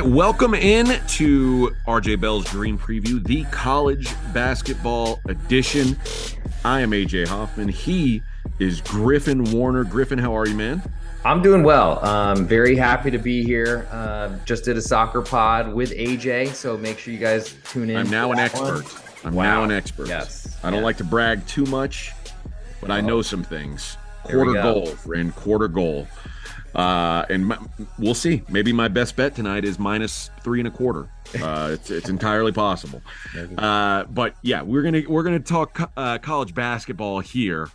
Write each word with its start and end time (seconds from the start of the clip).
right, 0.00 0.04
welcome 0.04 0.54
in 0.54 0.86
to 1.06 1.72
RJ 1.86 2.20
Bell's 2.20 2.46
Dream 2.46 2.76
Preview, 2.76 3.24
the 3.24 3.44
college 3.52 4.12
basketball 4.32 5.20
edition. 5.28 5.96
I 6.64 6.80
am 6.80 6.90
AJ 6.90 7.28
Hoffman. 7.28 7.68
He 7.68 8.20
is 8.58 8.80
Griffin 8.80 9.44
Warner. 9.52 9.84
Griffin, 9.84 10.18
how 10.18 10.36
are 10.36 10.48
you, 10.48 10.56
man? 10.56 10.82
I'm 11.24 11.42
doing 11.42 11.62
well. 11.62 12.04
Um, 12.04 12.44
very 12.44 12.74
happy 12.74 13.12
to 13.12 13.18
be 13.18 13.44
here. 13.44 13.86
Uh, 13.92 14.36
just 14.44 14.64
did 14.64 14.76
a 14.76 14.82
soccer 14.82 15.22
pod 15.22 15.72
with 15.72 15.92
AJ, 15.92 16.54
so 16.54 16.76
make 16.76 16.98
sure 16.98 17.14
you 17.14 17.20
guys 17.20 17.54
tune 17.62 17.88
in. 17.88 17.96
I'm 17.96 18.10
now 18.10 18.32
an 18.32 18.40
expert. 18.40 18.82
One. 18.82 19.02
I'm 19.22 19.34
wow. 19.34 19.44
now 19.44 19.62
an 19.62 19.70
expert. 19.70 20.08
Yes. 20.08 20.58
I 20.64 20.70
don't 20.70 20.80
yes. 20.80 20.84
like 20.84 20.96
to 20.96 21.04
brag 21.04 21.46
too 21.46 21.66
much, 21.66 22.10
but 22.80 22.90
I 22.90 23.00
know 23.00 23.22
some 23.22 23.44
things. 23.44 23.96
Quarter 24.24 24.62
goal, 24.62 24.86
friend. 24.86 25.34
Quarter 25.34 25.68
goal. 25.68 26.06
Uh, 26.74 27.24
and 27.30 27.46
my, 27.46 27.58
we'll 27.98 28.14
see. 28.14 28.42
Maybe 28.48 28.72
my 28.72 28.88
best 28.88 29.14
bet 29.16 29.36
tonight 29.36 29.64
is 29.64 29.78
minus 29.78 30.30
three 30.42 30.60
and 30.60 30.68
a 30.68 30.70
quarter. 30.70 31.08
Uh, 31.40 31.70
it's, 31.72 31.90
it's 31.90 32.08
entirely 32.08 32.52
possible. 32.52 33.00
Uh, 33.58 34.04
but 34.04 34.34
yeah, 34.42 34.62
we're 34.62 34.82
gonna 34.82 35.02
we're 35.08 35.22
gonna 35.22 35.38
talk 35.38 35.92
uh, 35.96 36.18
college 36.18 36.54
basketball 36.54 37.20
here. 37.20 37.68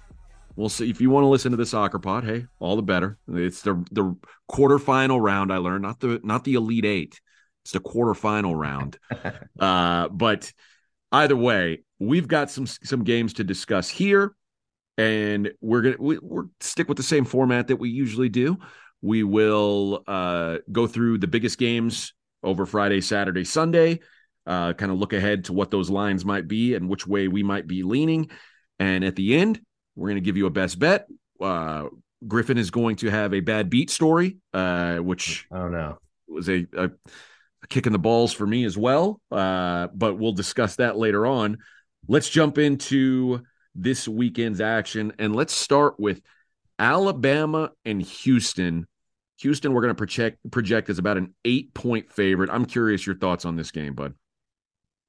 We'll 0.56 0.70
see 0.70 0.90
if 0.90 1.00
you 1.00 1.10
want 1.10 1.24
to 1.24 1.28
listen 1.28 1.52
to 1.52 1.58
the 1.58 1.66
soccer 1.66 2.00
pod. 2.00 2.26
Hey, 2.26 2.46
all 2.60 2.76
the 2.76 2.82
better. 2.82 3.18
It's 3.30 3.62
the 3.62 3.84
the 3.92 4.16
quarterfinal 4.52 5.22
round. 5.22 5.54
I 5.54 5.58
learned 5.58 5.84
not 5.84 6.02
the 6.02 6.20
not 6.24 6.44
the 6.44 6.56
elite 6.56 6.86
eight. 6.86 7.22
It's 7.64 7.72
the 7.72 7.80
quarterfinal 7.80 8.60
round. 8.60 8.98
uh, 9.60 10.10
but 10.10 10.52
either 11.14 11.38
way, 11.38 11.84
we've 12.00 12.28
got 12.28 12.52
some 12.52 12.68
some 12.68 13.06
games 13.06 13.34
to 13.36 13.46
discuss 13.46 13.88
here, 13.88 14.36
and 15.00 15.54
we're 15.62 15.82
gonna 15.82 15.96
we, 15.98 16.20
we're 16.20 16.44
stick 16.60 16.90
with 16.90 16.98
the 16.98 17.04
same 17.04 17.24
format 17.24 17.68
that 17.70 17.78
we 17.78 17.90
usually 17.90 18.28
do. 18.28 18.58
We 19.02 19.24
will 19.24 20.04
uh, 20.06 20.58
go 20.72 20.88
through 20.88 21.20
the 21.20 21.28
biggest 21.28 21.58
games 21.58 22.14
over 22.44 22.66
Friday, 22.66 23.00
Saturday, 23.00 23.46
Sunday. 23.46 24.02
Uh, 24.46 24.74
kind 24.74 24.92
of 24.92 24.98
look 24.98 25.14
ahead 25.14 25.46
to 25.46 25.54
what 25.54 25.72
those 25.72 25.90
lines 25.90 26.26
might 26.26 26.48
be 26.50 26.74
and 26.76 26.90
which 26.90 27.08
way 27.08 27.30
we 27.30 27.44
might 27.44 27.66
be 27.66 27.84
leaning. 27.84 28.30
And 28.78 29.06
at 29.06 29.16
the 29.16 29.38
end, 29.38 29.62
we're 29.96 30.10
going 30.10 30.22
to 30.22 30.26
give 30.26 30.38
you 30.38 30.48
a 30.48 30.52
best 30.52 30.80
bet. 30.80 31.08
Uh, 31.40 31.86
Griffin 32.28 32.58
is 32.58 32.72
going 32.72 32.98
to 32.98 33.10
have 33.10 33.34
a 33.34 33.40
bad 33.40 33.70
beat 33.70 33.90
story, 33.90 34.38
uh, 34.54 34.98
which 34.98 35.46
I 35.52 35.60
don't 35.60 35.72
know 35.72 35.98
was 36.28 36.50
a, 36.50 36.68
a, 36.76 36.86
a 36.86 37.68
kick 37.70 37.86
in 37.86 37.94
the 37.94 38.00
balls 38.00 38.34
for 38.34 38.46
me 38.46 38.66
as 38.66 38.78
well. 38.78 39.22
Uh, 39.32 39.88
but 39.94 40.16
we'll 40.16 40.34
discuss 40.34 40.76
that 40.78 40.98
later 40.98 41.26
on. 41.26 41.60
Let's 42.08 42.30
jump 42.30 42.58
into 42.58 43.44
this 43.82 44.08
weekend's 44.08 44.62
action 44.62 45.14
and 45.20 45.36
let's 45.36 45.54
start 45.54 46.00
with 46.00 46.22
Alabama 46.78 47.72
and 47.86 48.02
Houston. 48.02 48.88
Houston, 49.42 49.74
we're 49.74 49.82
going 49.82 49.94
to 49.94 49.98
project 49.98 50.40
project 50.52 50.90
as 50.90 50.98
about 50.98 51.18
an 51.18 51.34
eight 51.46 51.74
point 51.74 52.12
favorite. 52.12 52.50
I'm 52.52 52.66
curious 52.66 53.06
your 53.06 53.16
thoughts 53.18 53.46
on 53.46 53.56
this 53.56 53.72
game, 53.72 53.94
bud. 53.94 54.14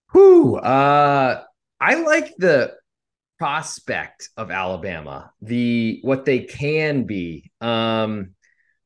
Who? 0.08 0.56
Uh, 0.56 1.42
I 1.80 1.94
like 1.94 2.34
the 2.36 2.74
prospect 3.38 4.28
of 4.36 4.50
Alabama, 4.50 5.32
the 5.40 6.00
what 6.02 6.24
they 6.24 6.40
can 6.40 7.04
be. 7.04 7.50
Um, 7.60 8.34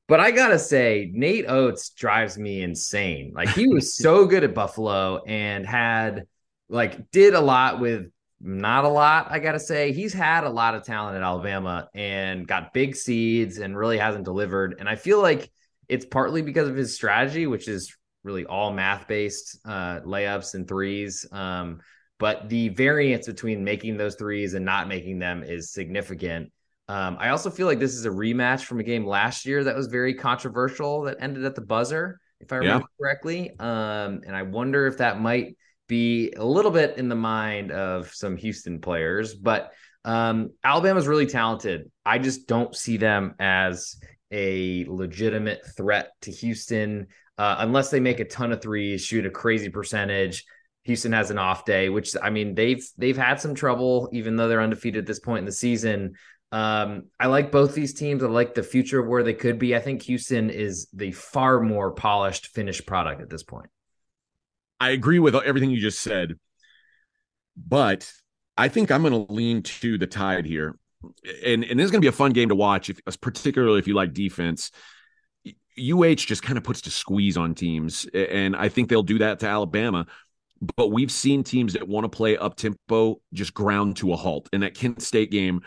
but 0.06 0.20
I 0.20 0.30
gotta 0.30 0.58
say, 0.58 1.10
Nate 1.12 1.48
Oats 1.48 1.90
drives 1.90 2.38
me 2.38 2.62
insane. 2.62 3.32
Like 3.34 3.48
he 3.50 3.66
was 3.66 3.96
so 3.96 4.26
good 4.26 4.44
at 4.44 4.54
Buffalo 4.54 5.22
and 5.24 5.66
had 5.66 6.26
like 6.68 7.10
did 7.10 7.34
a 7.34 7.40
lot 7.40 7.80
with 7.80 8.10
not 8.44 8.84
a 8.84 8.88
lot. 8.88 9.28
I 9.30 9.38
gotta 9.38 9.58
say, 9.58 9.92
he's 9.92 10.12
had 10.12 10.44
a 10.44 10.50
lot 10.50 10.74
of 10.74 10.84
talent 10.84 11.16
at 11.16 11.22
Alabama 11.22 11.88
and 11.94 12.46
got 12.46 12.74
big 12.74 12.94
seeds 12.94 13.56
and 13.56 13.76
really 13.76 13.96
hasn't 13.96 14.24
delivered. 14.24 14.76
And 14.78 14.88
I 14.88 14.96
feel 14.96 15.22
like 15.22 15.50
it's 15.88 16.04
partly 16.04 16.42
because 16.42 16.68
of 16.68 16.76
his 16.76 16.94
strategy, 16.94 17.46
which 17.46 17.68
is 17.68 17.96
really 18.22 18.44
all 18.44 18.70
math 18.70 19.08
based 19.08 19.58
uh, 19.64 20.00
layups 20.00 20.54
and 20.54 20.68
threes. 20.68 21.26
Um, 21.32 21.80
but 22.18 22.50
the 22.50 22.68
variance 22.68 23.26
between 23.26 23.64
making 23.64 23.96
those 23.96 24.14
threes 24.14 24.52
and 24.52 24.64
not 24.64 24.88
making 24.88 25.18
them 25.18 25.42
is 25.42 25.72
significant. 25.72 26.52
Um, 26.86 27.16
I 27.18 27.30
also 27.30 27.50
feel 27.50 27.66
like 27.66 27.78
this 27.78 27.94
is 27.94 28.04
a 28.04 28.10
rematch 28.10 28.64
from 28.64 28.78
a 28.78 28.82
game 28.82 29.06
last 29.06 29.46
year 29.46 29.64
that 29.64 29.74
was 29.74 29.86
very 29.86 30.12
controversial 30.14 31.02
that 31.02 31.16
ended 31.18 31.44
at 31.44 31.54
the 31.54 31.62
buzzer, 31.62 32.20
if 32.40 32.52
I 32.52 32.56
remember 32.56 32.86
yeah. 32.90 32.96
correctly. 33.00 33.50
Um, 33.58 34.20
and 34.26 34.36
I 34.36 34.42
wonder 34.42 34.86
if 34.86 34.98
that 34.98 35.18
might 35.18 35.56
be 35.86 36.32
a 36.36 36.44
little 36.44 36.70
bit 36.70 36.98
in 36.98 37.08
the 37.08 37.14
mind 37.14 37.72
of 37.72 38.12
some 38.14 38.36
Houston 38.36 38.80
players. 38.80 39.34
But 39.34 39.72
um, 40.04 40.50
Alabama's 40.62 41.06
really 41.06 41.26
talented. 41.26 41.90
I 42.04 42.18
just 42.18 42.46
don't 42.46 42.74
see 42.74 42.96
them 42.96 43.34
as 43.38 43.96
a 44.30 44.84
legitimate 44.86 45.60
threat 45.76 46.10
to 46.22 46.30
Houston 46.30 47.06
uh, 47.36 47.56
unless 47.58 47.90
they 47.90 48.00
make 48.00 48.20
a 48.20 48.24
ton 48.24 48.52
of 48.52 48.62
threes, 48.62 49.04
shoot 49.04 49.26
a 49.26 49.30
crazy 49.30 49.68
percentage, 49.68 50.44
Houston 50.84 51.12
has 51.12 51.30
an 51.30 51.38
off 51.38 51.64
day, 51.64 51.88
which 51.88 52.14
I 52.22 52.30
mean 52.30 52.54
they've 52.54 52.86
they've 52.98 53.16
had 53.16 53.40
some 53.40 53.54
trouble 53.54 54.08
even 54.12 54.36
though 54.36 54.48
they're 54.48 54.60
undefeated 54.60 55.00
at 55.00 55.06
this 55.06 55.18
point 55.18 55.40
in 55.40 55.44
the 55.46 55.52
season. 55.52 56.14
Um, 56.52 57.04
I 57.18 57.26
like 57.26 57.50
both 57.50 57.74
these 57.74 57.94
teams. 57.94 58.22
I 58.22 58.28
like 58.28 58.54
the 58.54 58.62
future 58.62 59.00
of 59.00 59.08
where 59.08 59.22
they 59.22 59.34
could 59.34 59.58
be. 59.58 59.74
I 59.74 59.80
think 59.80 60.02
Houston 60.02 60.50
is 60.50 60.86
the 60.92 61.10
far 61.10 61.60
more 61.60 61.92
polished 61.92 62.48
finished 62.48 62.86
product 62.86 63.22
at 63.22 63.30
this 63.30 63.42
point. 63.42 63.70
I 64.84 64.90
agree 64.90 65.18
with 65.18 65.34
everything 65.34 65.70
you 65.70 65.80
just 65.80 66.00
said, 66.00 66.38
but 67.56 68.10
I 68.56 68.68
think 68.68 68.90
I'm 68.90 69.02
going 69.02 69.26
to 69.26 69.32
lean 69.32 69.62
to 69.62 69.98
the 69.98 70.06
tide 70.06 70.46
here, 70.46 70.78
and 71.44 71.64
and 71.64 71.78
this 71.78 71.86
is 71.86 71.90
going 71.90 72.00
to 72.00 72.04
be 72.04 72.08
a 72.08 72.12
fun 72.12 72.32
game 72.32 72.50
to 72.50 72.54
watch, 72.54 72.90
if 72.90 73.20
particularly 73.20 73.78
if 73.78 73.88
you 73.88 73.94
like 73.94 74.12
defense. 74.12 74.70
UH 75.76 76.14
just 76.14 76.44
kind 76.44 76.56
of 76.56 76.62
puts 76.62 76.82
the 76.82 76.90
squeeze 76.90 77.36
on 77.36 77.54
teams, 77.54 78.06
and 78.14 78.54
I 78.54 78.68
think 78.68 78.88
they'll 78.88 79.02
do 79.02 79.18
that 79.18 79.40
to 79.40 79.48
Alabama 79.48 80.06
but 80.76 80.88
we've 80.88 81.10
seen 81.10 81.42
teams 81.42 81.74
that 81.74 81.86
want 81.88 82.04
to 82.04 82.08
play 82.08 82.36
up 82.36 82.56
tempo 82.56 83.20
just 83.32 83.54
ground 83.54 83.96
to 83.98 84.12
a 84.12 84.16
halt. 84.16 84.48
In 84.52 84.60
that 84.60 84.74
Kent 84.74 85.02
State 85.02 85.30
game, 85.30 85.62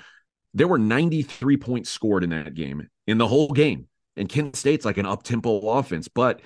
there 0.53 0.67
were 0.67 0.79
93 0.79 1.57
points 1.57 1.89
scored 1.89 2.23
in 2.23 2.31
that 2.31 2.53
game, 2.53 2.88
in 3.05 3.17
the 3.17 3.28
whole 3.28 3.49
game. 3.49 3.88
And 4.16 4.28
Kent 4.28 4.55
State's 4.55 4.85
like 4.85 4.97
an 4.97 5.05
up 5.05 5.23
tempo 5.23 5.59
offense. 5.69 6.07
But 6.07 6.41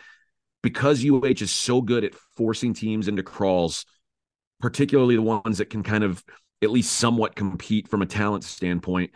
because 0.64 1.04
UH 1.04 1.42
is 1.42 1.52
so 1.52 1.82
good 1.82 2.04
at 2.04 2.16
forcing 2.36 2.74
teams 2.74 3.08
into 3.08 3.24
crawls, 3.24 3.86
particularly 4.60 5.16
the 5.16 5.22
ones 5.22 5.58
that 5.58 5.70
can 5.70 5.84
kind 5.84 6.04
of 6.04 6.24
at 6.62 6.72
least 6.72 6.94
somewhat 6.94 7.36
compete 7.36 7.88
from 7.88 8.02
a 8.02 8.06
talent 8.06 8.44
standpoint, 8.44 9.12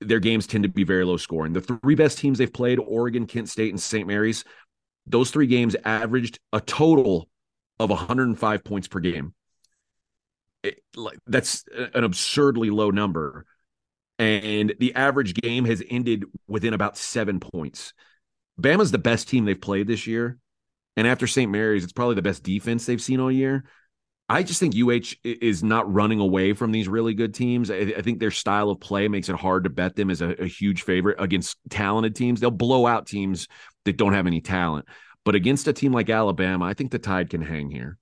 their 0.00 0.20
games 0.20 0.46
tend 0.46 0.64
to 0.64 0.68
be 0.68 0.84
very 0.84 1.04
low 1.04 1.16
scoring. 1.16 1.52
The 1.52 1.60
three 1.60 1.94
best 1.94 2.18
teams 2.18 2.38
they've 2.38 2.52
played, 2.52 2.78
Oregon, 2.78 3.26
Kent 3.26 3.48
State, 3.48 3.70
and 3.70 3.80
St. 3.80 4.06
Mary's, 4.06 4.44
those 5.06 5.30
three 5.30 5.46
games 5.46 5.76
averaged 5.84 6.38
a 6.52 6.60
total 6.60 7.28
of 7.78 7.90
105 7.90 8.64
points 8.64 8.88
per 8.88 9.00
game. 9.00 9.34
It, 10.62 10.80
like, 10.94 11.18
that's 11.26 11.64
an 11.94 12.04
absurdly 12.04 12.70
low 12.70 12.90
number. 12.90 13.46
And 14.18 14.74
the 14.78 14.94
average 14.94 15.34
game 15.34 15.64
has 15.64 15.82
ended 15.88 16.24
within 16.46 16.74
about 16.74 16.98
seven 16.98 17.40
points. 17.40 17.94
Bama's 18.60 18.90
the 18.90 18.98
best 18.98 19.28
team 19.28 19.46
they've 19.46 19.60
played 19.60 19.86
this 19.86 20.06
year. 20.06 20.38
And 20.96 21.06
after 21.06 21.26
St. 21.26 21.50
Mary's, 21.50 21.84
it's 21.84 21.92
probably 21.92 22.16
the 22.16 22.22
best 22.22 22.42
defense 22.42 22.86
they've 22.86 23.00
seen 23.00 23.20
all 23.20 23.30
year. 23.30 23.64
I 24.28 24.44
just 24.44 24.60
think 24.60 24.74
UH 24.76 25.16
is 25.24 25.64
not 25.64 25.92
running 25.92 26.20
away 26.20 26.52
from 26.52 26.70
these 26.70 26.86
really 26.86 27.14
good 27.14 27.34
teams. 27.34 27.68
I, 27.68 27.78
I 27.96 28.02
think 28.02 28.20
their 28.20 28.30
style 28.30 28.70
of 28.70 28.78
play 28.78 29.08
makes 29.08 29.28
it 29.28 29.34
hard 29.34 29.64
to 29.64 29.70
bet 29.70 29.96
them 29.96 30.08
as 30.08 30.20
a, 30.20 30.40
a 30.40 30.46
huge 30.46 30.82
favorite 30.82 31.16
against 31.18 31.56
talented 31.68 32.14
teams. 32.14 32.38
They'll 32.38 32.52
blow 32.52 32.86
out 32.86 33.06
teams 33.06 33.48
that 33.86 33.96
don't 33.96 34.12
have 34.12 34.28
any 34.28 34.40
talent. 34.40 34.86
But 35.24 35.34
against 35.34 35.66
a 35.66 35.72
team 35.72 35.92
like 35.92 36.08
Alabama, 36.10 36.64
I 36.64 36.74
think 36.74 36.92
the 36.92 36.98
Tide 37.00 37.28
can 37.28 37.42
hang 37.42 37.70
here. 37.70 37.98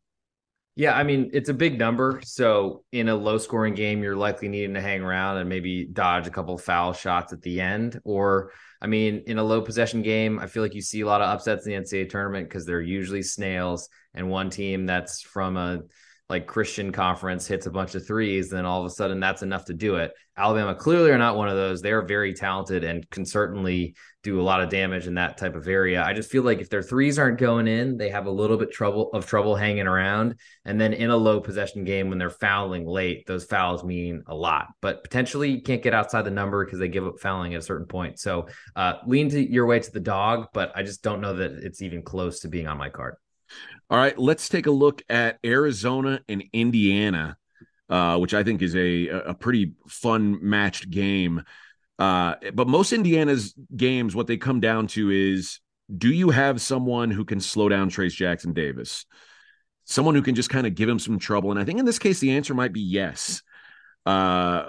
Yeah, 0.77 0.97
I 0.97 1.03
mean, 1.03 1.31
it's 1.33 1.49
a 1.49 1.55
big 1.55 1.79
number. 1.79 2.21
So 2.23 2.85
in 2.93 3.09
a 3.09 3.15
low 3.15 3.39
scoring 3.39 3.75
game, 3.75 4.03
you're 4.03 4.15
likely 4.15 4.49
needing 4.49 4.75
to 4.75 4.81
hang 4.81 5.03
around 5.03 5.39
and 5.39 5.49
maybe 5.49 5.87
dodge 5.87 6.27
a 6.27 6.31
couple 6.31 6.57
foul 6.59 6.93
shots 6.93 7.33
at 7.33 7.43
the 7.43 7.61
end. 7.61 8.01
Or, 8.05 8.53
I 8.81 8.87
mean, 8.87 9.25
in 9.27 9.39
a 9.39 9.43
low 9.43 9.61
possession 9.61 10.03
game, 10.03 10.39
I 10.39 10.47
feel 10.47 10.63
like 10.63 10.75
you 10.75 10.83
see 10.83 11.01
a 11.01 11.07
lot 11.07 11.21
of 11.21 11.29
upsets 11.29 11.67
in 11.67 11.73
the 11.73 11.79
NCAA 11.79 12.09
tournament 12.09 12.49
because 12.49 12.65
they're 12.65 12.81
usually 12.81 13.23
snails 13.23 13.89
and 14.15 14.31
one 14.31 14.51
team 14.51 14.87
that's 14.87 15.21
from 15.21 15.57
a 15.57 15.83
like 16.29 16.47
Christian 16.47 16.93
conference 16.93 17.47
hits 17.47 17.67
a 17.67 17.71
bunch 17.71 17.95
of 17.95 18.07
threes, 18.07 18.51
then 18.51 18.67
all 18.67 18.81
of 18.81 18.87
a 18.87 18.91
sudden 18.91 19.19
that's 19.19 19.43
enough 19.43 19.65
to 19.67 19.75
do 19.75 19.97
it. 19.97 20.13
Alabama 20.37 20.75
clearly 20.75 21.11
are 21.11 21.19
not 21.19 21.37
one 21.37 21.49
of 21.49 21.57
those. 21.57 21.81
They're 21.81 22.03
very 22.03 22.35
talented 22.35 22.85
and 22.85 23.09
can 23.11 23.25
certainly 23.25 23.95
do 24.23 24.39
a 24.39 24.43
lot 24.43 24.61
of 24.61 24.69
damage 24.69 25.07
in 25.07 25.15
that 25.15 25.39
type 25.39 25.57
of 25.57 25.67
area. 25.67 26.05
I 26.05 26.13
just 26.13 26.31
feel 26.31 26.43
like 26.43 26.61
if 26.61 26.69
their 26.69 26.83
threes 26.83 27.19
aren't 27.19 27.39
going 27.39 27.67
in, 27.67 27.97
they 27.97 28.11
have 28.11 28.27
a 28.27 28.31
little 28.31 28.59
bit 28.59 28.71
trouble 28.71 29.11
of 29.13 29.25
trouble 29.25 29.57
hanging 29.57 29.87
around. 29.87 30.35
And 30.67 30.79
then 30.79 30.93
in 30.93 31.09
a 31.09 31.17
low 31.17 31.41
possession 31.41 31.85
game 31.85 32.11
when 32.11 32.19
they're 32.19 32.29
fouling 32.29 32.87
late, 32.87 33.27
those 33.27 33.47
fouls 33.47 33.83
mean 33.83 34.23
a 34.27 34.35
lot. 34.35 34.67
But 34.83 35.03
potentially 35.03 35.51
you 35.51 35.63
can't 35.63 35.83
get 35.83 35.95
outside 35.95 36.23
the 36.23 36.31
number 36.31 36.63
because 36.65 36.79
they 36.79 36.89
give 36.89 37.07
up 37.07 37.21
fouling 37.21 37.55
at 37.55 37.61
a 37.61 37.65
certain 37.65 37.87
point. 37.87 38.19
So 38.19 38.49
uh, 38.77 38.95
lean 39.07 39.31
to 39.31 39.41
your 39.41 39.65
way 39.65 39.81
to 39.81 39.91
the 39.91 39.99
dog, 39.99 40.49
but 40.53 40.73
I 40.77 40.83
just 40.83 41.03
don't 41.03 41.23
know 41.23 41.35
that 41.35 41.53
it's 41.53 41.81
even 41.81 42.03
close 42.03 42.41
to 42.41 42.49
being 42.49 42.67
on 42.67 42.77
my 42.77 42.91
card. 42.91 43.15
All 43.91 43.99
right, 43.99 44.19
let's 44.19 44.49
take 44.49 44.67
a 44.67 44.71
look 44.71 45.03
at 45.09 45.39
Arizona 45.45 46.21
and 46.29 46.45
Indiana, 46.53 47.37
uh, 47.89 48.19
which 48.19 48.35
I 48.35 48.43
think 48.45 48.63
is 48.63 48.77
a 48.77 49.09
a 49.09 49.35
pretty 49.35 49.73
fun 49.89 50.39
matched 50.43 50.91
game. 50.91 51.43
Uh, 51.99 52.35
but 52.55 52.69
most 52.69 52.93
Indiana's 52.93 53.55
games, 53.77 54.15
what 54.15 54.27
they 54.27 54.37
come 54.37 54.61
down 54.61 54.87
to 54.89 55.11
is 55.11 55.61
do 55.97 56.09
you 56.13 56.31
have 56.31 56.61
someone 56.61 57.11
who 57.11 57.25
can 57.25 57.41
slow 57.41 57.69
down 57.69 57.91
Trayce 57.91 58.15
Jackson 58.15 58.53
Davis? 58.53 59.07
Someone 59.85 60.15
who 60.15 60.23
can 60.23 60.35
just 60.35 60.51
kind 60.51 60.67
of 60.67 60.75
give 60.75 60.89
him 60.89 60.99
some 60.99 61.19
trouble. 61.19 61.51
And 61.51 61.59
I 61.59 61.65
think 61.65 61.79
in 61.79 61.87
this 61.87 61.99
case, 61.99 62.21
the 62.21 62.33
answer 62.33 62.53
might 62.53 62.75
be 62.75 62.83
yes. 62.83 63.43
Uh, 64.05 64.69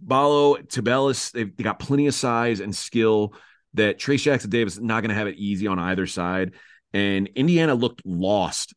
Ballo, 0.00 0.56
Tubelis, 0.56 1.32
they've 1.32 1.54
they 1.56 1.64
got 1.64 1.78
plenty 1.78 2.06
of 2.06 2.14
size 2.14 2.60
and 2.60 2.74
skill 2.74 3.34
that 3.74 3.98
Trayce 3.98 4.22
Jackson 4.22 4.50
Davis 4.50 4.78
not 4.78 5.00
going 5.00 5.10
to 5.10 5.14
have 5.14 5.26
it 5.28 5.36
easy 5.36 5.66
on 5.66 5.78
either 5.78 6.06
side. 6.06 6.52
And 6.94 7.28
Indiana 7.28 7.74
looked 7.74 8.02
lost 8.04 8.74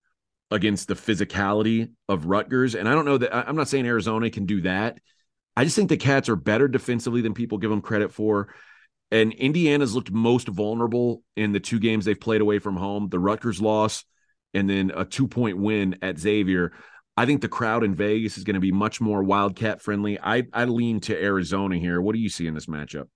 against 0.51 0.87
the 0.87 0.93
physicality 0.93 1.91
of 2.07 2.25
Rutgers. 2.25 2.75
And 2.75 2.87
I 2.87 2.93
don't 2.93 3.05
know 3.05 3.17
that 3.17 3.35
I'm 3.35 3.55
not 3.55 3.67
saying 3.67 3.85
Arizona 3.85 4.29
can 4.29 4.45
do 4.45 4.61
that. 4.61 4.99
I 5.57 5.63
just 5.63 5.75
think 5.75 5.89
the 5.89 5.97
Cats 5.97 6.29
are 6.29 6.35
better 6.35 6.67
defensively 6.67 7.21
than 7.21 7.33
people 7.33 7.57
give 7.57 7.69
them 7.69 7.81
credit 7.81 8.11
for. 8.11 8.53
And 9.11 9.33
Indiana's 9.33 9.95
looked 9.95 10.11
most 10.11 10.47
vulnerable 10.47 11.23
in 11.35 11.51
the 11.51 11.59
two 11.59 11.79
games 11.79 12.05
they've 12.05 12.19
played 12.19 12.41
away 12.41 12.59
from 12.59 12.75
home 12.75 13.09
the 13.09 13.19
Rutgers 13.19 13.61
loss 13.61 14.03
and 14.53 14.69
then 14.69 14.91
a 14.95 15.05
two 15.05 15.27
point 15.27 15.57
win 15.57 15.97
at 16.01 16.17
Xavier. 16.17 16.71
I 17.17 17.25
think 17.25 17.41
the 17.41 17.47
crowd 17.47 17.83
in 17.83 17.95
Vegas 17.95 18.37
is 18.37 18.43
going 18.43 18.55
to 18.55 18.59
be 18.59 18.71
much 18.71 18.99
more 18.99 19.23
Wildcat 19.23 19.81
friendly. 19.81 20.19
I, 20.19 20.43
I 20.51 20.65
lean 20.65 20.99
to 21.01 21.15
Arizona 21.15 21.77
here. 21.77 22.01
What 22.01 22.13
do 22.13 22.19
you 22.19 22.29
see 22.29 22.47
in 22.47 22.53
this 22.53 22.65
matchup? 22.65 23.07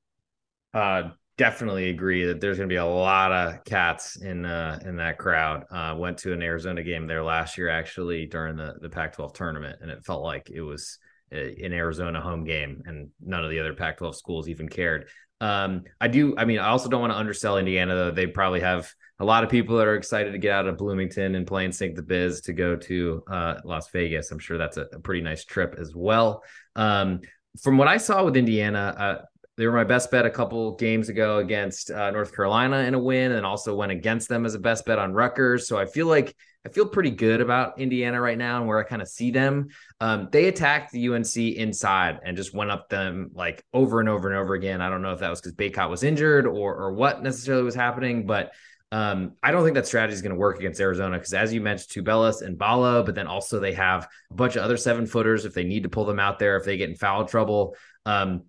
Uh, 0.74 1.10
definitely 1.40 1.90
agree 1.90 2.26
that 2.26 2.42
there's 2.42 2.58
going 2.58 2.68
to 2.68 2.74
be 2.74 2.78
a 2.78 2.86
lot 2.86 3.32
of 3.32 3.64
cats 3.64 4.18
in 4.18 4.46
uh, 4.46 4.78
in 4.86 4.98
that 4.98 5.18
crowd. 5.18 5.64
Uh, 5.72 5.96
went 5.98 6.18
to 6.20 6.34
an 6.34 6.44
Arizona 6.44 6.84
game 6.84 7.08
there 7.08 7.24
last 7.24 7.58
year, 7.58 7.70
actually 7.70 8.26
during 8.26 8.58
the 8.58 8.76
the 8.82 8.90
Pac-12 8.90 9.34
tournament, 9.34 9.80
and 9.82 9.90
it 9.90 10.06
felt 10.06 10.22
like 10.22 10.50
it 10.50 10.62
was 10.62 11.00
an 11.32 11.74
Arizona 11.74 12.20
home 12.20 12.44
game, 12.44 12.84
and 12.86 13.10
none 13.22 13.44
of 13.44 13.50
the 13.50 13.60
other 13.60 13.74
Pac-12 13.74 14.16
schools 14.16 14.50
even 14.50 14.68
cared. 14.68 15.08
Um, 15.40 15.86
I 16.02 16.10
do. 16.10 16.36
I 16.38 16.44
mean, 16.44 16.60
I 16.60 16.68
also 16.68 16.90
don't 16.90 17.02
want 17.02 17.14
to 17.14 17.18
undersell 17.18 17.58
Indiana. 17.58 17.96
Though 17.96 18.12
they 18.12 18.28
probably 18.28 18.60
have 18.60 18.94
a 19.20 19.26
lot 19.26 19.46
of 19.46 19.50
people 19.50 19.78
that 19.78 19.88
are 19.88 19.96
excited 19.96 20.34
to 20.34 20.38
get 20.38 20.52
out 20.52 20.68
of 20.68 20.78
Bloomington 20.78 21.36
and 21.36 21.48
play 21.48 21.64
and 21.64 21.74
sink 21.74 21.96
the 21.96 22.04
biz 22.04 22.42
to 22.42 22.54
go 22.54 22.76
to 22.76 23.24
uh, 23.32 23.56
Las 23.64 23.90
Vegas. 23.92 24.32
I'm 24.32 24.40
sure 24.40 24.58
that's 24.58 24.76
a, 24.76 24.88
a 24.92 25.00
pretty 25.00 25.22
nice 25.22 25.46
trip 25.46 25.76
as 25.80 25.96
well. 25.96 26.44
Um, 26.76 27.22
from 27.64 27.78
what 27.78 27.88
I 27.88 27.98
saw 27.98 28.24
with 28.26 28.38
Indiana, 28.38 28.96
uh, 28.98 29.26
they 29.60 29.68
were 29.68 29.74
my 29.74 29.84
best 29.84 30.10
bet 30.10 30.26
a 30.26 30.30
couple 30.30 30.76
games 30.78 31.10
ago 31.10 31.40
against 31.40 31.92
uh, 31.92 32.12
North 32.12 32.34
Carolina 32.34 32.78
in 32.78 32.94
a 32.94 33.00
win, 33.00 33.34
and 33.34 33.46
also 33.46 33.76
went 33.76 33.92
against 33.92 34.30
them 34.30 34.46
as 34.46 34.56
a 34.56 34.60
best 34.60 34.86
bet 34.86 35.00
on 35.00 35.12
Rutgers. 35.12 35.68
So 35.68 35.78
I 35.78 35.86
feel 35.86 36.08
like 36.08 36.34
I 36.66 36.70
feel 36.70 36.86
pretty 36.86 37.12
good 37.12 37.42
about 37.42 37.78
Indiana 37.78 38.22
right 38.22 38.38
now 38.38 38.60
and 38.60 38.68
where 38.70 38.80
I 38.80 38.84
kind 38.84 39.02
of 39.02 39.10
see 39.10 39.32
them. 39.32 39.68
Um, 40.00 40.30
they 40.32 40.48
attacked 40.48 40.94
the 40.94 41.10
UNC 41.10 41.36
inside 41.36 42.20
and 42.24 42.38
just 42.38 42.54
went 42.54 42.72
up 42.72 42.88
them 42.88 43.32
like 43.34 43.62
over 43.74 44.00
and 44.00 44.08
over 44.08 44.30
and 44.30 44.38
over 44.38 44.54
again. 44.54 44.80
I 44.80 44.90
don't 44.90 45.02
know 45.02 45.12
if 45.12 45.20
that 45.20 45.30
was 45.30 45.42
because 45.42 45.56
Bacot 45.56 45.90
was 45.90 46.04
injured 46.04 46.48
or 46.48 46.76
or 46.76 46.94
what 46.94 47.22
necessarily 47.22 47.64
was 47.64 47.76
happening, 47.76 48.26
but 48.26 48.54
um, 48.94 49.34
I 49.44 49.52
don't 49.52 49.66
think 49.66 49.76
that 49.76 49.88
strategy 49.88 50.14
is 50.14 50.22
going 50.22 50.34
to 50.34 50.40
work 50.40 50.58
against 50.58 50.80
Arizona 50.80 51.18
because, 51.18 51.34
as 51.34 51.54
you 51.54 51.60
mentioned, 51.60 52.06
Tubelis 52.06 52.42
and 52.44 52.58
Ballo, 52.58 53.04
but 53.04 53.14
then 53.14 53.28
also 53.28 53.60
they 53.60 53.74
have 53.74 54.08
a 54.32 54.34
bunch 54.34 54.56
of 54.56 54.64
other 54.64 54.78
seven 54.78 55.06
footers 55.06 55.44
if 55.44 55.54
they 55.54 55.66
need 55.66 55.84
to 55.84 55.90
pull 55.90 56.06
them 56.06 56.18
out 56.18 56.40
there 56.40 56.56
if 56.56 56.64
they 56.64 56.78
get 56.78 56.90
in 56.90 56.96
foul 56.96 57.26
trouble. 57.26 57.76
Um, 58.06 58.44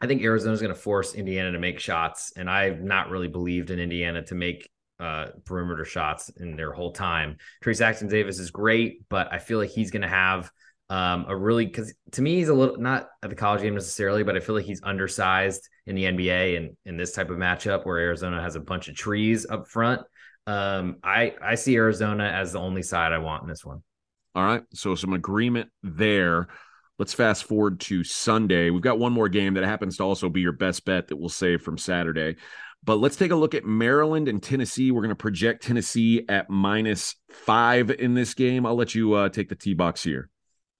I 0.00 0.06
think 0.06 0.22
Arizona 0.22 0.52
is 0.52 0.60
going 0.60 0.74
to 0.74 0.80
force 0.80 1.14
Indiana 1.14 1.52
to 1.52 1.58
make 1.58 1.78
shots, 1.78 2.32
and 2.36 2.50
I've 2.50 2.80
not 2.80 3.10
really 3.10 3.28
believed 3.28 3.70
in 3.70 3.78
Indiana 3.78 4.22
to 4.24 4.34
make 4.34 4.68
uh, 5.00 5.26
perimeter 5.44 5.84
shots 5.84 6.30
in 6.36 6.56
their 6.56 6.72
whole 6.72 6.92
time. 6.92 7.36
Trayce 7.64 7.78
Jackson 7.78 8.08
Davis 8.08 8.38
is 8.38 8.50
great, 8.50 9.08
but 9.08 9.32
I 9.32 9.38
feel 9.38 9.58
like 9.58 9.70
he's 9.70 9.90
going 9.90 10.02
to 10.02 10.08
have 10.08 10.50
um, 10.88 11.26
a 11.28 11.36
really 11.36 11.66
because 11.66 11.92
to 12.12 12.22
me 12.22 12.36
he's 12.36 12.48
a 12.48 12.54
little 12.54 12.76
not 12.76 13.08
at 13.22 13.30
the 13.30 13.36
college 13.36 13.62
game 13.62 13.74
necessarily, 13.74 14.22
but 14.22 14.36
I 14.36 14.40
feel 14.40 14.54
like 14.54 14.64
he's 14.64 14.82
undersized 14.82 15.68
in 15.86 15.96
the 15.96 16.04
NBA 16.04 16.56
and 16.56 16.76
in 16.84 16.96
this 16.96 17.12
type 17.12 17.30
of 17.30 17.38
matchup 17.38 17.84
where 17.84 17.98
Arizona 17.98 18.40
has 18.40 18.54
a 18.54 18.60
bunch 18.60 18.88
of 18.88 18.94
trees 18.94 19.46
up 19.48 19.68
front. 19.68 20.02
Um, 20.46 20.98
I 21.02 21.34
I 21.42 21.56
see 21.56 21.74
Arizona 21.76 22.24
as 22.24 22.52
the 22.52 22.60
only 22.60 22.82
side 22.82 23.12
I 23.12 23.18
want 23.18 23.42
in 23.42 23.48
this 23.48 23.64
one. 23.64 23.82
All 24.34 24.44
right, 24.44 24.62
so 24.74 24.94
some 24.94 25.12
agreement 25.12 25.70
there. 25.82 26.48
Let's 26.98 27.12
fast 27.12 27.44
forward 27.44 27.80
to 27.80 28.04
Sunday. 28.04 28.70
We've 28.70 28.82
got 28.82 28.98
one 28.98 29.12
more 29.12 29.28
game 29.28 29.54
that 29.54 29.64
happens 29.64 29.98
to 29.98 30.02
also 30.02 30.28
be 30.28 30.40
your 30.40 30.52
best 30.52 30.84
bet 30.84 31.08
that 31.08 31.16
we'll 31.16 31.28
save 31.28 31.62
from 31.62 31.76
Saturday. 31.76 32.36
But 32.84 32.96
let's 32.96 33.16
take 33.16 33.32
a 33.32 33.36
look 33.36 33.54
at 33.54 33.64
Maryland 33.64 34.28
and 34.28 34.42
Tennessee. 34.42 34.90
We're 34.90 35.02
going 35.02 35.10
to 35.10 35.14
project 35.16 35.64
Tennessee 35.64 36.24
at 36.28 36.48
minus 36.48 37.16
five 37.30 37.90
in 37.90 38.14
this 38.14 38.32
game. 38.34 38.64
I'll 38.64 38.76
let 38.76 38.94
you 38.94 39.14
uh, 39.14 39.28
take 39.28 39.48
the 39.48 39.56
T 39.56 39.74
box 39.74 40.02
here. 40.02 40.30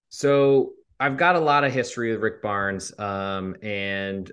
So 0.08 0.72
I've 0.98 1.16
got 1.16 1.36
a 1.36 1.40
lot 1.40 1.64
of 1.64 1.72
history 1.72 2.12
with 2.12 2.22
Rick 2.22 2.42
Barnes, 2.42 2.98
um, 2.98 3.56
and 3.60 4.30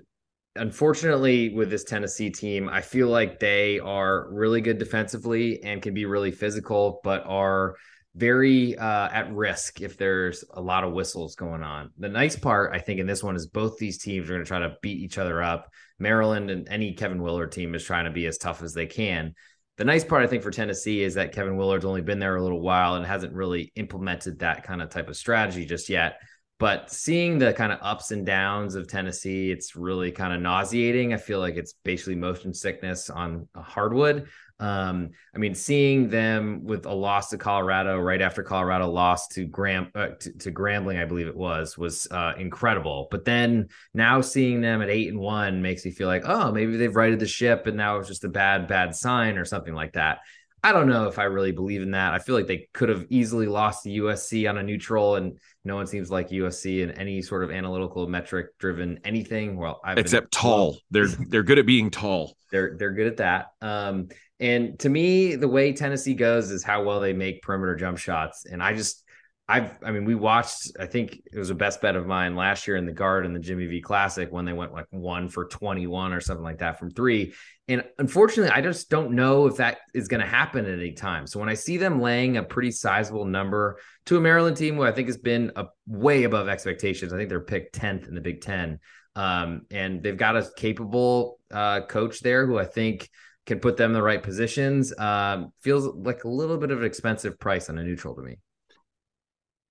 unfortunately, 0.56 1.52
with 1.52 1.68
this 1.68 1.84
Tennessee 1.84 2.30
team, 2.30 2.68
I 2.68 2.80
feel 2.80 3.08
like 3.08 3.40
they 3.40 3.80
are 3.80 4.32
really 4.32 4.60
good 4.60 4.78
defensively 4.78 5.62
and 5.62 5.82
can 5.82 5.92
be 5.92 6.06
really 6.06 6.30
physical, 6.30 7.00
but 7.04 7.24
are 7.26 7.74
very 8.14 8.76
uh, 8.76 9.08
at 9.08 9.34
risk 9.34 9.80
if 9.80 9.96
there's 9.96 10.44
a 10.52 10.60
lot 10.60 10.84
of 10.84 10.92
whistles 10.92 11.34
going 11.34 11.62
on. 11.62 11.90
The 11.98 12.08
nice 12.08 12.36
part, 12.36 12.72
I 12.72 12.78
think, 12.78 13.00
in 13.00 13.06
this 13.06 13.22
one 13.22 13.36
is 13.36 13.46
both 13.46 13.78
these 13.78 13.98
teams 13.98 14.28
are 14.28 14.34
going 14.34 14.44
to 14.44 14.48
try 14.48 14.60
to 14.60 14.76
beat 14.82 14.98
each 14.98 15.18
other 15.18 15.42
up. 15.42 15.68
Maryland 15.98 16.50
and 16.50 16.68
any 16.68 16.94
Kevin 16.94 17.22
Willard 17.22 17.52
team 17.52 17.74
is 17.74 17.84
trying 17.84 18.04
to 18.04 18.10
be 18.10 18.26
as 18.26 18.38
tough 18.38 18.62
as 18.62 18.72
they 18.72 18.86
can. 18.86 19.34
The 19.76 19.84
nice 19.84 20.04
part, 20.04 20.22
I 20.22 20.28
think, 20.28 20.44
for 20.44 20.52
Tennessee 20.52 21.02
is 21.02 21.14
that 21.14 21.32
Kevin 21.32 21.56
Willard's 21.56 21.84
only 21.84 22.02
been 22.02 22.20
there 22.20 22.36
a 22.36 22.42
little 22.42 22.60
while 22.60 22.94
and 22.94 23.04
hasn't 23.04 23.34
really 23.34 23.72
implemented 23.74 24.38
that 24.38 24.62
kind 24.62 24.80
of 24.80 24.90
type 24.90 25.08
of 25.08 25.16
strategy 25.16 25.66
just 25.66 25.88
yet. 25.88 26.20
But 26.60 26.92
seeing 26.92 27.38
the 27.38 27.52
kind 27.52 27.72
of 27.72 27.80
ups 27.82 28.12
and 28.12 28.24
downs 28.24 28.76
of 28.76 28.86
Tennessee, 28.86 29.50
it's 29.50 29.74
really 29.74 30.12
kind 30.12 30.32
of 30.32 30.40
nauseating. 30.40 31.12
I 31.12 31.16
feel 31.16 31.40
like 31.40 31.56
it's 31.56 31.74
basically 31.84 32.14
motion 32.14 32.54
sickness 32.54 33.10
on 33.10 33.48
hardwood. 33.56 34.28
Um, 34.60 35.10
I 35.34 35.38
mean, 35.38 35.54
seeing 35.54 36.08
them 36.08 36.64
with 36.64 36.86
a 36.86 36.92
loss 36.92 37.30
to 37.30 37.38
Colorado 37.38 37.98
right 37.98 38.22
after 38.22 38.42
Colorado 38.42 38.88
lost 38.88 39.32
to 39.32 39.44
Gram 39.44 39.90
uh, 39.94 40.08
to, 40.20 40.32
to, 40.38 40.52
Grambling, 40.52 41.00
I 41.00 41.04
believe 41.04 41.26
it 41.26 41.36
was, 41.36 41.76
was 41.76 42.06
uh, 42.10 42.34
incredible. 42.38 43.08
But 43.10 43.24
then 43.24 43.68
now 43.94 44.20
seeing 44.20 44.60
them 44.60 44.80
at 44.80 44.90
eight 44.90 45.08
and 45.08 45.18
one 45.18 45.60
makes 45.60 45.84
me 45.84 45.90
feel 45.90 46.06
like, 46.06 46.22
oh, 46.24 46.52
maybe 46.52 46.76
they've 46.76 46.94
righted 46.94 47.18
the 47.18 47.26
ship, 47.26 47.66
and 47.66 47.76
now 47.76 47.98
it's 47.98 48.08
just 48.08 48.24
a 48.24 48.28
bad, 48.28 48.68
bad 48.68 48.94
sign 48.94 49.38
or 49.38 49.44
something 49.44 49.74
like 49.74 49.94
that. 49.94 50.20
I 50.64 50.72
don't 50.72 50.88
know 50.88 51.08
if 51.08 51.18
I 51.18 51.24
really 51.24 51.52
believe 51.52 51.82
in 51.82 51.90
that. 51.90 52.14
I 52.14 52.18
feel 52.18 52.34
like 52.34 52.46
they 52.46 52.68
could 52.72 52.88
have 52.88 53.04
easily 53.10 53.46
lost 53.46 53.82
to 53.82 53.90
USC 53.90 54.48
on 54.48 54.56
a 54.56 54.62
neutral, 54.62 55.16
and 55.16 55.38
no 55.62 55.76
one 55.76 55.86
seems 55.86 56.10
like 56.10 56.30
USC 56.30 56.82
in 56.82 56.90
any 56.92 57.20
sort 57.20 57.44
of 57.44 57.50
analytical 57.50 58.06
metric 58.08 58.56
driven 58.58 58.98
anything. 59.04 59.58
Well, 59.58 59.82
I've 59.84 59.98
except 59.98 60.30
been, 60.30 60.40
tall. 60.40 60.78
They're 60.90 61.08
they're 61.08 61.42
good 61.42 61.58
at 61.58 61.66
being 61.66 61.90
tall. 61.90 62.34
They're 62.50 62.76
they're 62.78 62.92
good 62.92 63.08
at 63.08 63.16
that. 63.16 63.46
Um, 63.60 64.08
and 64.40 64.78
to 64.80 64.88
me, 64.88 65.36
the 65.36 65.48
way 65.48 65.72
Tennessee 65.72 66.14
goes 66.14 66.50
is 66.50 66.64
how 66.64 66.82
well 66.82 67.00
they 67.00 67.12
make 67.12 67.42
perimeter 67.42 67.76
jump 67.76 67.98
shots. 67.98 68.46
And 68.46 68.62
I 68.62 68.74
just, 68.74 69.04
I've, 69.48 69.76
I 69.84 69.92
mean, 69.92 70.04
we 70.04 70.14
watched, 70.14 70.72
I 70.80 70.86
think 70.86 71.20
it 71.32 71.38
was 71.38 71.50
a 71.50 71.54
best 71.54 71.80
bet 71.80 71.96
of 71.96 72.06
mine 72.06 72.34
last 72.34 72.66
year 72.66 72.76
in 72.76 72.86
the 72.86 72.92
guard 72.92 73.26
in 73.26 73.32
the 73.32 73.38
Jimmy 73.38 73.66
V 73.66 73.80
Classic 73.80 74.32
when 74.32 74.44
they 74.44 74.52
went 74.52 74.72
like 74.72 74.86
one 74.90 75.28
for 75.28 75.44
21 75.44 76.12
or 76.12 76.20
something 76.20 76.42
like 76.42 76.58
that 76.58 76.78
from 76.78 76.90
three. 76.90 77.34
And 77.68 77.84
unfortunately, 77.98 78.50
I 78.50 78.60
just 78.60 78.90
don't 78.90 79.12
know 79.12 79.46
if 79.46 79.56
that 79.56 79.78
is 79.94 80.08
going 80.08 80.20
to 80.20 80.26
happen 80.26 80.66
at 80.66 80.78
any 80.78 80.92
time. 80.92 81.26
So 81.26 81.38
when 81.38 81.48
I 81.48 81.54
see 81.54 81.76
them 81.76 82.00
laying 82.00 82.36
a 82.36 82.42
pretty 82.42 82.72
sizable 82.72 83.26
number 83.26 83.78
to 84.06 84.16
a 84.16 84.20
Maryland 84.20 84.56
team 84.56 84.74
who 84.74 84.82
I 84.82 84.92
think 84.92 85.08
has 85.08 85.16
been 85.16 85.52
a, 85.56 85.66
way 85.86 86.24
above 86.24 86.48
expectations, 86.48 87.12
I 87.12 87.18
think 87.18 87.28
they're 87.28 87.40
picked 87.40 87.78
10th 87.78 88.08
in 88.08 88.14
the 88.14 88.20
Big 88.20 88.40
Ten. 88.40 88.80
Um, 89.16 89.62
and 89.70 90.02
they've 90.02 90.16
got 90.16 90.36
a 90.36 90.50
capable 90.56 91.38
uh, 91.52 91.82
coach 91.82 92.20
there 92.20 92.46
who 92.46 92.58
I 92.58 92.64
think 92.64 93.08
can 93.46 93.60
put 93.60 93.76
them 93.76 93.90
in 93.90 93.94
the 93.94 94.02
right 94.02 94.22
positions. 94.22 94.96
Um, 94.98 95.52
feels 95.60 95.86
like 95.86 96.24
a 96.24 96.28
little 96.28 96.56
bit 96.56 96.70
of 96.70 96.80
an 96.80 96.86
expensive 96.86 97.38
price 97.38 97.68
on 97.68 97.78
a 97.78 97.84
neutral 97.84 98.14
to 98.14 98.22
me. 98.22 98.38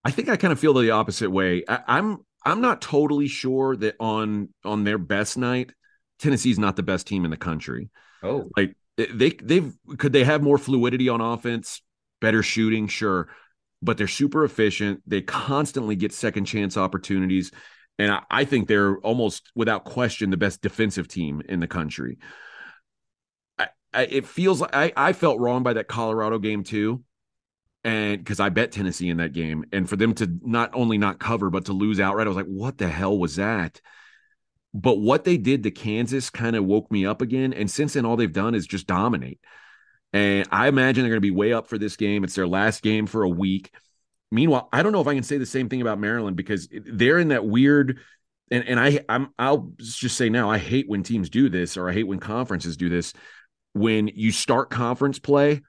I 0.04 0.12
think 0.12 0.30
I 0.30 0.36
kind 0.36 0.52
of 0.52 0.60
feel 0.60 0.74
the 0.74 0.92
opposite 0.92 1.30
way. 1.30 1.64
I, 1.68 1.80
I'm 1.88 2.20
I'm 2.46 2.62
not 2.62 2.82
totally 2.82 3.28
sure 3.28 3.76
that 3.78 3.96
on 4.00 4.50
on 4.64 4.84
their 4.84 4.98
best 4.98 5.38
night, 5.38 5.72
Tennessee's 6.20 6.60
not 6.60 6.76
the 6.76 6.84
best 6.84 7.08
team 7.08 7.26
in 7.26 7.32
the 7.32 7.38
country. 7.38 7.90
Oh, 8.22 8.50
like 8.56 8.76
they 8.98 9.32
they've 9.42 9.74
could 9.98 10.14
they 10.14 10.24
have 10.24 10.44
more 10.44 10.58
fluidity 10.58 11.10
on 11.10 11.22
offense, 11.22 11.82
better 12.22 12.44
shooting, 12.44 12.88
sure, 12.88 13.30
but 13.82 13.98
they're 13.98 14.08
super 14.08 14.44
efficient. 14.44 15.02
They 15.08 15.22
constantly 15.22 15.96
get 15.96 16.14
second 16.14 16.46
chance 16.46 16.76
opportunities, 16.78 17.52
and 17.98 18.12
I, 18.12 18.22
I 18.30 18.46
think 18.46 18.68
they're 18.68 18.98
almost 18.98 19.52
without 19.56 19.86
question 19.86 20.30
the 20.30 20.38
best 20.38 20.62
defensive 20.62 21.08
team 21.08 21.42
in 21.48 21.60
the 21.60 21.68
country. 21.68 22.18
I, 23.94 24.04
it 24.04 24.26
feels 24.26 24.62
like 24.62 24.76
I, 24.76 24.92
I 24.96 25.14
felt 25.14 25.40
wrong 25.40 25.64
by 25.64 25.74
that 25.74 25.88
Colorado 25.88 26.40
game 26.40 26.64
too. 26.64 27.04
And 27.84 28.18
because 28.18 28.40
I 28.40 28.50
bet 28.50 28.72
Tennessee 28.72 29.10
in 29.10 29.18
that 29.18 29.34
game, 29.34 29.66
and 29.74 29.90
for 29.90 29.98
them 29.98 30.14
to 30.16 30.40
not 30.42 30.72
only 30.74 30.98
not 30.98 31.20
cover, 31.20 31.50
but 31.50 31.66
to 31.66 31.74
lose 31.74 32.00
outright, 32.00 32.28
I 32.28 32.30
was 32.30 32.38
like, 32.38 32.46
what 32.46 32.78
the 32.78 32.88
hell 32.88 33.18
was 33.18 33.36
that? 33.36 33.82
But 34.74 35.00
what 35.00 35.26
they 35.26 35.38
did 35.38 35.64
to 35.64 35.72
Kansas 35.72 36.30
kind 36.30 36.56
of 36.56 36.64
woke 36.64 36.92
me 36.92 37.06
up 37.06 37.22
again. 37.22 37.54
And 37.54 37.70
since 37.70 37.94
then, 37.94 38.06
all 38.06 38.16
they've 38.16 38.32
done 38.32 38.56
is 38.56 38.66
just 38.66 38.88
dominate. 38.88 39.40
And 40.14 40.48
I 40.52 40.68
imagine 40.68 41.04
they're 41.04 41.12
going 41.12 41.22
to 41.22 41.28
be 41.28 41.32
way 41.32 41.52
up 41.52 41.68
for 41.68 41.78
this 41.78 41.98
game. 41.98 42.24
It's 42.24 42.36
their 42.36 42.48
last 42.48 42.84
game 42.84 43.06
for 43.06 43.24
a 43.24 43.30
week. 43.30 43.72
Meanwhile, 44.32 44.70
I 44.72 44.82
don't 44.82 44.94
know 44.94 45.02
if 45.02 45.08
I 45.08 45.14
can 45.14 45.24
say 45.24 45.38
the 45.38 45.46
same 45.46 45.70
thing 45.70 45.82
about 45.82 46.00
Maryland 46.00 46.38
because 46.38 46.68
they're 46.72 47.20
in 47.20 47.28
that 47.28 47.46
weird 47.46 48.00
and 48.54 48.64
and 48.68 48.80
I 48.80 49.04
I'm 49.10 49.30
I'll 49.38 49.72
just 49.78 50.16
say 50.16 50.30
now 50.30 50.50
I 50.50 50.58
hate 50.58 50.88
when 50.88 51.04
teams 51.04 51.30
do 51.30 51.50
this 51.50 51.76
or 51.76 51.90
I 51.90 51.94
hate 51.94 52.04
when 52.04 52.20
conferences 52.20 52.78
do 52.78 52.90
this 52.90 53.14
when 53.74 54.08
you 54.08 54.32
start 54.32 54.70
conference 54.70 55.20
play 55.20 55.62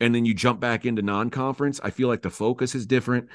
and 0.00 0.14
then 0.14 0.24
you 0.24 0.34
jump 0.34 0.60
back 0.60 0.84
into 0.84 1.02
non-conference. 1.02 1.80
I 1.82 1.90
feel 1.90 2.08
like 2.08 2.22
the 2.22 2.30
focus 2.30 2.74
is 2.74 2.86
different. 2.86 3.28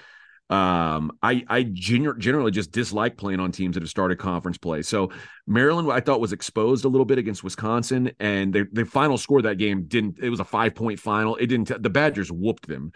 Um, 0.49 1.11
I 1.21 1.43
I 1.49 1.63
gen- 1.63 2.19
generally 2.19 2.51
just 2.51 2.71
dislike 2.71 3.17
playing 3.17 3.41
on 3.41 3.51
teams 3.51 3.73
that 3.73 3.83
have 3.83 3.89
started 3.89 4.17
conference 4.17 4.57
play. 4.57 4.81
So 4.81 5.11
Maryland, 5.45 5.91
I 5.91 5.99
thought 5.99 6.21
was 6.21 6.31
exposed 6.31 6.85
a 6.85 6.87
little 6.87 7.05
bit 7.05 7.17
against 7.17 7.43
Wisconsin, 7.43 8.11
and 8.19 8.53
the 8.53 8.65
the 8.71 8.85
final 8.85 9.17
score 9.17 9.41
that 9.41 9.57
game 9.57 9.85
didn't. 9.87 10.19
It 10.21 10.29
was 10.29 10.39
a 10.39 10.45
five 10.45 10.73
point 10.73 10.99
final. 10.99 11.35
It 11.35 11.47
didn't. 11.47 11.83
The 11.83 11.89
Badgers 11.89 12.31
whooped 12.31 12.65
them, 12.65 12.93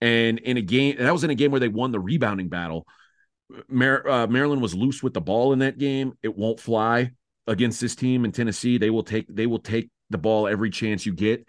and 0.00 0.40
in 0.40 0.56
a 0.56 0.62
game 0.62 0.96
that 0.98 1.12
was 1.12 1.22
in 1.22 1.30
a 1.30 1.36
game 1.36 1.52
where 1.52 1.60
they 1.60 1.68
won 1.68 1.92
the 1.92 2.00
rebounding 2.00 2.48
battle. 2.48 2.86
Mar- 3.68 4.08
uh, 4.08 4.26
Maryland 4.26 4.62
was 4.62 4.74
loose 4.74 5.02
with 5.02 5.12
the 5.12 5.20
ball 5.20 5.52
in 5.52 5.60
that 5.60 5.78
game. 5.78 6.14
It 6.22 6.36
won't 6.36 6.58
fly 6.58 7.10
against 7.46 7.80
this 7.80 7.94
team 7.94 8.24
in 8.24 8.32
Tennessee. 8.32 8.78
They 8.78 8.90
will 8.90 9.04
take 9.04 9.26
they 9.28 9.46
will 9.46 9.60
take 9.60 9.90
the 10.12 10.18
ball 10.18 10.46
every 10.46 10.70
chance 10.70 11.04
you 11.04 11.12
get. 11.12 11.46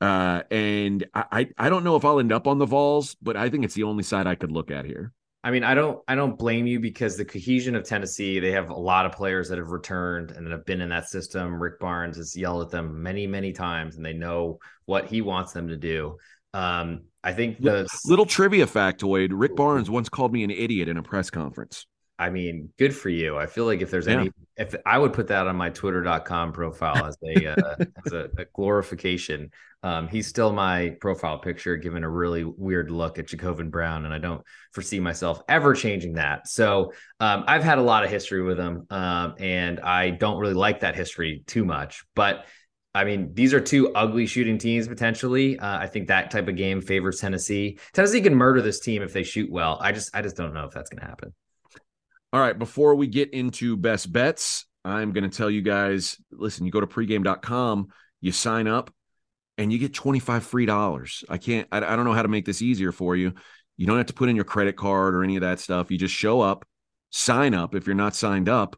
Uh, 0.00 0.42
and 0.50 1.06
I, 1.14 1.48
I 1.56 1.68
don't 1.68 1.84
know 1.84 1.94
if 1.94 2.04
I'll 2.04 2.18
end 2.18 2.32
up 2.32 2.48
on 2.48 2.58
the 2.58 2.66
Vols, 2.66 3.14
but 3.22 3.36
I 3.36 3.48
think 3.48 3.64
it's 3.64 3.74
the 3.74 3.84
only 3.84 4.02
side 4.02 4.26
I 4.26 4.34
could 4.34 4.50
look 4.50 4.70
at 4.70 4.84
here. 4.84 5.12
I 5.44 5.50
mean, 5.50 5.64
I 5.64 5.74
don't 5.74 5.98
I 6.06 6.14
don't 6.14 6.38
blame 6.38 6.66
you 6.66 6.78
because 6.78 7.16
the 7.16 7.24
cohesion 7.24 7.74
of 7.74 7.84
Tennessee, 7.84 8.38
they 8.38 8.52
have 8.52 8.70
a 8.70 8.78
lot 8.78 9.06
of 9.06 9.12
players 9.12 9.48
that 9.48 9.58
have 9.58 9.70
returned 9.70 10.30
and 10.30 10.46
that 10.46 10.52
have 10.52 10.64
been 10.64 10.80
in 10.80 10.88
that 10.90 11.08
system. 11.08 11.60
Rick 11.60 11.80
Barnes 11.80 12.16
has 12.16 12.36
yelled 12.36 12.62
at 12.62 12.70
them 12.70 13.02
many, 13.02 13.26
many 13.26 13.52
times, 13.52 13.96
and 13.96 14.06
they 14.06 14.12
know 14.12 14.58
what 14.84 15.06
he 15.06 15.20
wants 15.20 15.52
them 15.52 15.68
to 15.68 15.76
do. 15.76 16.16
Um, 16.54 17.02
I 17.24 17.32
think 17.32 17.60
the 17.60 17.88
little 18.04 18.26
trivia 18.26 18.66
factoid: 18.66 19.30
Rick 19.32 19.56
Barnes 19.56 19.90
once 19.90 20.08
called 20.08 20.32
me 20.32 20.44
an 20.44 20.50
idiot 20.50 20.88
in 20.88 20.96
a 20.96 21.02
press 21.02 21.28
conference. 21.28 21.86
I 22.22 22.30
mean, 22.30 22.68
good 22.78 22.94
for 22.94 23.08
you. 23.08 23.36
I 23.36 23.46
feel 23.46 23.64
like 23.64 23.80
if 23.80 23.90
there's 23.90 24.06
yeah. 24.06 24.20
any, 24.20 24.30
if 24.56 24.76
I 24.86 24.96
would 24.96 25.12
put 25.12 25.26
that 25.28 25.48
on 25.48 25.56
my 25.56 25.70
twitter.com 25.70 26.52
profile 26.52 27.06
as 27.06 27.16
a, 27.24 27.46
uh, 27.48 27.84
as 28.06 28.12
a, 28.12 28.28
a 28.38 28.44
glorification, 28.54 29.50
um, 29.82 30.06
he's 30.06 30.28
still 30.28 30.52
my 30.52 30.90
profile 31.00 31.38
picture, 31.38 31.76
given 31.76 32.04
a 32.04 32.08
really 32.08 32.44
weird 32.44 32.92
look 32.92 33.18
at 33.18 33.26
Jacobin 33.26 33.70
Brown. 33.70 34.04
And 34.04 34.14
I 34.14 34.18
don't 34.18 34.42
foresee 34.70 35.00
myself 35.00 35.42
ever 35.48 35.74
changing 35.74 36.12
that. 36.12 36.46
So 36.46 36.92
um, 37.18 37.42
I've 37.48 37.64
had 37.64 37.78
a 37.78 37.82
lot 37.82 38.04
of 38.04 38.10
history 38.10 38.42
with 38.42 38.58
him. 38.58 38.86
Um, 38.90 39.34
and 39.40 39.80
I 39.80 40.10
don't 40.10 40.38
really 40.38 40.54
like 40.54 40.80
that 40.80 40.94
history 40.94 41.42
too 41.48 41.64
much, 41.64 42.04
but 42.14 42.46
I 42.94 43.04
mean, 43.04 43.32
these 43.32 43.54
are 43.54 43.60
two 43.60 43.92
ugly 43.94 44.26
shooting 44.26 44.58
teams 44.58 44.86
potentially. 44.86 45.58
Uh, 45.58 45.78
I 45.78 45.86
think 45.86 46.08
that 46.08 46.30
type 46.30 46.46
of 46.46 46.56
game 46.56 46.82
favors 46.82 47.20
Tennessee. 47.20 47.78
Tennessee 47.94 48.20
can 48.20 48.34
murder 48.34 48.60
this 48.60 48.80
team 48.80 49.02
if 49.02 49.14
they 49.14 49.22
shoot 49.22 49.50
well. 49.50 49.78
I 49.80 49.92
just, 49.92 50.14
I 50.14 50.20
just 50.20 50.36
don't 50.36 50.52
know 50.52 50.66
if 50.66 50.72
that's 50.72 50.90
going 50.90 51.00
to 51.00 51.06
happen. 51.06 51.32
All 52.32 52.40
right, 52.40 52.58
before 52.58 52.94
we 52.94 53.08
get 53.08 53.34
into 53.34 53.76
best 53.76 54.10
bets, 54.10 54.64
I'm 54.86 55.12
going 55.12 55.28
to 55.28 55.36
tell 55.36 55.50
you 55.50 55.60
guys 55.60 56.16
listen, 56.30 56.64
you 56.64 56.72
go 56.72 56.80
to 56.80 56.86
pregame.com, 56.86 57.88
you 58.22 58.32
sign 58.32 58.66
up, 58.66 58.90
and 59.58 59.70
you 59.70 59.78
get 59.78 59.92
25 59.92 60.42
free 60.42 60.64
dollars. 60.64 61.24
I 61.28 61.36
can't, 61.36 61.68
I, 61.70 61.78
I 61.78 61.96
don't 61.96 62.06
know 62.06 62.14
how 62.14 62.22
to 62.22 62.28
make 62.28 62.46
this 62.46 62.62
easier 62.62 62.90
for 62.90 63.16
you. 63.16 63.34
You 63.76 63.86
don't 63.86 63.98
have 63.98 64.06
to 64.06 64.14
put 64.14 64.30
in 64.30 64.36
your 64.36 64.46
credit 64.46 64.76
card 64.76 65.14
or 65.14 65.22
any 65.22 65.36
of 65.36 65.42
that 65.42 65.60
stuff. 65.60 65.90
You 65.90 65.98
just 65.98 66.14
show 66.14 66.40
up, 66.40 66.64
sign 67.10 67.52
up 67.52 67.74
if 67.74 67.86
you're 67.86 67.94
not 67.94 68.16
signed 68.16 68.48
up, 68.48 68.76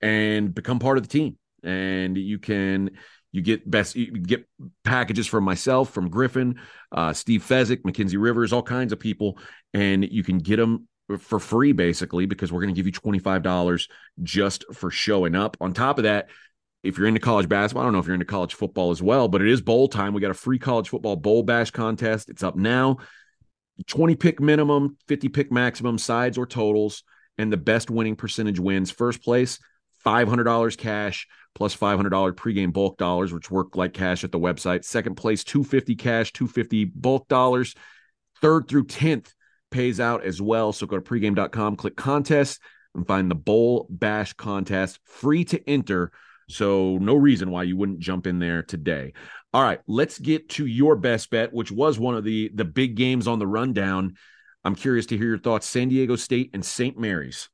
and 0.00 0.54
become 0.54 0.78
part 0.78 0.96
of 0.96 1.04
the 1.04 1.10
team. 1.10 1.36
And 1.62 2.16
you 2.16 2.38
can, 2.38 2.92
you 3.30 3.42
get 3.42 3.70
best, 3.70 3.94
you 3.94 4.10
get 4.12 4.48
packages 4.84 5.26
from 5.26 5.44
myself, 5.44 5.90
from 5.90 6.08
Griffin, 6.08 6.60
uh, 6.92 7.12
Steve 7.12 7.44
Fezzik, 7.46 7.84
Mackenzie 7.84 8.16
Rivers, 8.16 8.54
all 8.54 8.62
kinds 8.62 8.94
of 8.94 9.00
people, 9.00 9.38
and 9.74 10.02
you 10.02 10.22
can 10.22 10.38
get 10.38 10.56
them 10.56 10.88
for 11.18 11.38
free 11.38 11.72
basically 11.72 12.26
because 12.26 12.52
we're 12.52 12.60
going 12.60 12.74
to 12.74 12.78
give 12.78 12.86
you 12.86 12.92
$25 12.92 13.88
just 14.22 14.64
for 14.74 14.90
showing 14.90 15.34
up. 15.34 15.56
On 15.60 15.72
top 15.72 15.98
of 15.98 16.04
that, 16.04 16.28
if 16.82 16.98
you're 16.98 17.06
into 17.06 17.20
college 17.20 17.48
basketball, 17.48 17.82
I 17.82 17.86
don't 17.86 17.92
know 17.92 17.98
if 17.98 18.06
you're 18.06 18.14
into 18.14 18.26
college 18.26 18.54
football 18.54 18.90
as 18.90 19.02
well, 19.02 19.28
but 19.28 19.42
it 19.42 19.48
is 19.48 19.60
bowl 19.60 19.88
time. 19.88 20.14
We 20.14 20.20
got 20.20 20.30
a 20.30 20.34
free 20.34 20.58
college 20.58 20.88
football 20.88 21.16
bowl 21.16 21.42
bash 21.42 21.70
contest. 21.70 22.28
It's 22.28 22.42
up 22.42 22.56
now. 22.56 22.98
20 23.86 24.16
pick 24.16 24.40
minimum, 24.40 24.96
50 25.06 25.28
pick 25.28 25.52
maximum, 25.52 25.98
sides 25.98 26.38
or 26.38 26.46
totals, 26.46 27.02
and 27.38 27.52
the 27.52 27.56
best 27.56 27.90
winning 27.90 28.16
percentage 28.16 28.58
wins. 28.58 28.90
First 28.90 29.22
place, 29.22 29.58
$500 30.04 30.76
cash 30.78 31.26
plus 31.54 31.74
$500 31.74 32.32
pregame 32.32 32.72
bulk 32.72 32.98
dollars, 32.98 33.32
which 33.32 33.50
work 33.50 33.76
like 33.76 33.92
cash 33.92 34.24
at 34.24 34.30
the 34.30 34.38
website. 34.38 34.84
Second 34.84 35.16
place, 35.16 35.42
250 35.42 35.96
cash, 35.96 36.32
250 36.32 36.84
bulk 36.84 37.28
dollars. 37.28 37.74
Third 38.40 38.68
through 38.68 38.84
10th, 38.84 39.32
pays 39.70 40.00
out 40.00 40.24
as 40.24 40.40
well. 40.40 40.72
So 40.72 40.86
go 40.86 40.96
to 40.96 41.02
pregame.com, 41.02 41.76
click 41.76 41.96
contest, 41.96 42.60
and 42.94 43.06
find 43.06 43.30
the 43.30 43.34
Bowl 43.34 43.86
Bash 43.90 44.32
contest 44.32 44.98
free 45.04 45.44
to 45.46 45.68
enter. 45.68 46.12
So 46.48 46.98
no 46.98 47.14
reason 47.14 47.50
why 47.50 47.64
you 47.64 47.76
wouldn't 47.76 47.98
jump 47.98 48.26
in 48.26 48.38
there 48.38 48.62
today. 48.62 49.12
All 49.52 49.62
right, 49.62 49.80
let's 49.86 50.18
get 50.18 50.48
to 50.50 50.66
your 50.66 50.96
best 50.96 51.30
bet, 51.30 51.52
which 51.52 51.72
was 51.72 51.98
one 51.98 52.14
of 52.14 52.24
the 52.24 52.50
the 52.54 52.64
big 52.64 52.94
games 52.94 53.26
on 53.26 53.38
the 53.38 53.46
rundown. 53.46 54.14
I'm 54.64 54.74
curious 54.74 55.06
to 55.06 55.16
hear 55.16 55.28
your 55.28 55.38
thoughts. 55.38 55.66
San 55.66 55.88
Diego 55.88 56.16
State 56.16 56.50
and 56.52 56.64
St. 56.64 56.98
Mary's. 56.98 57.48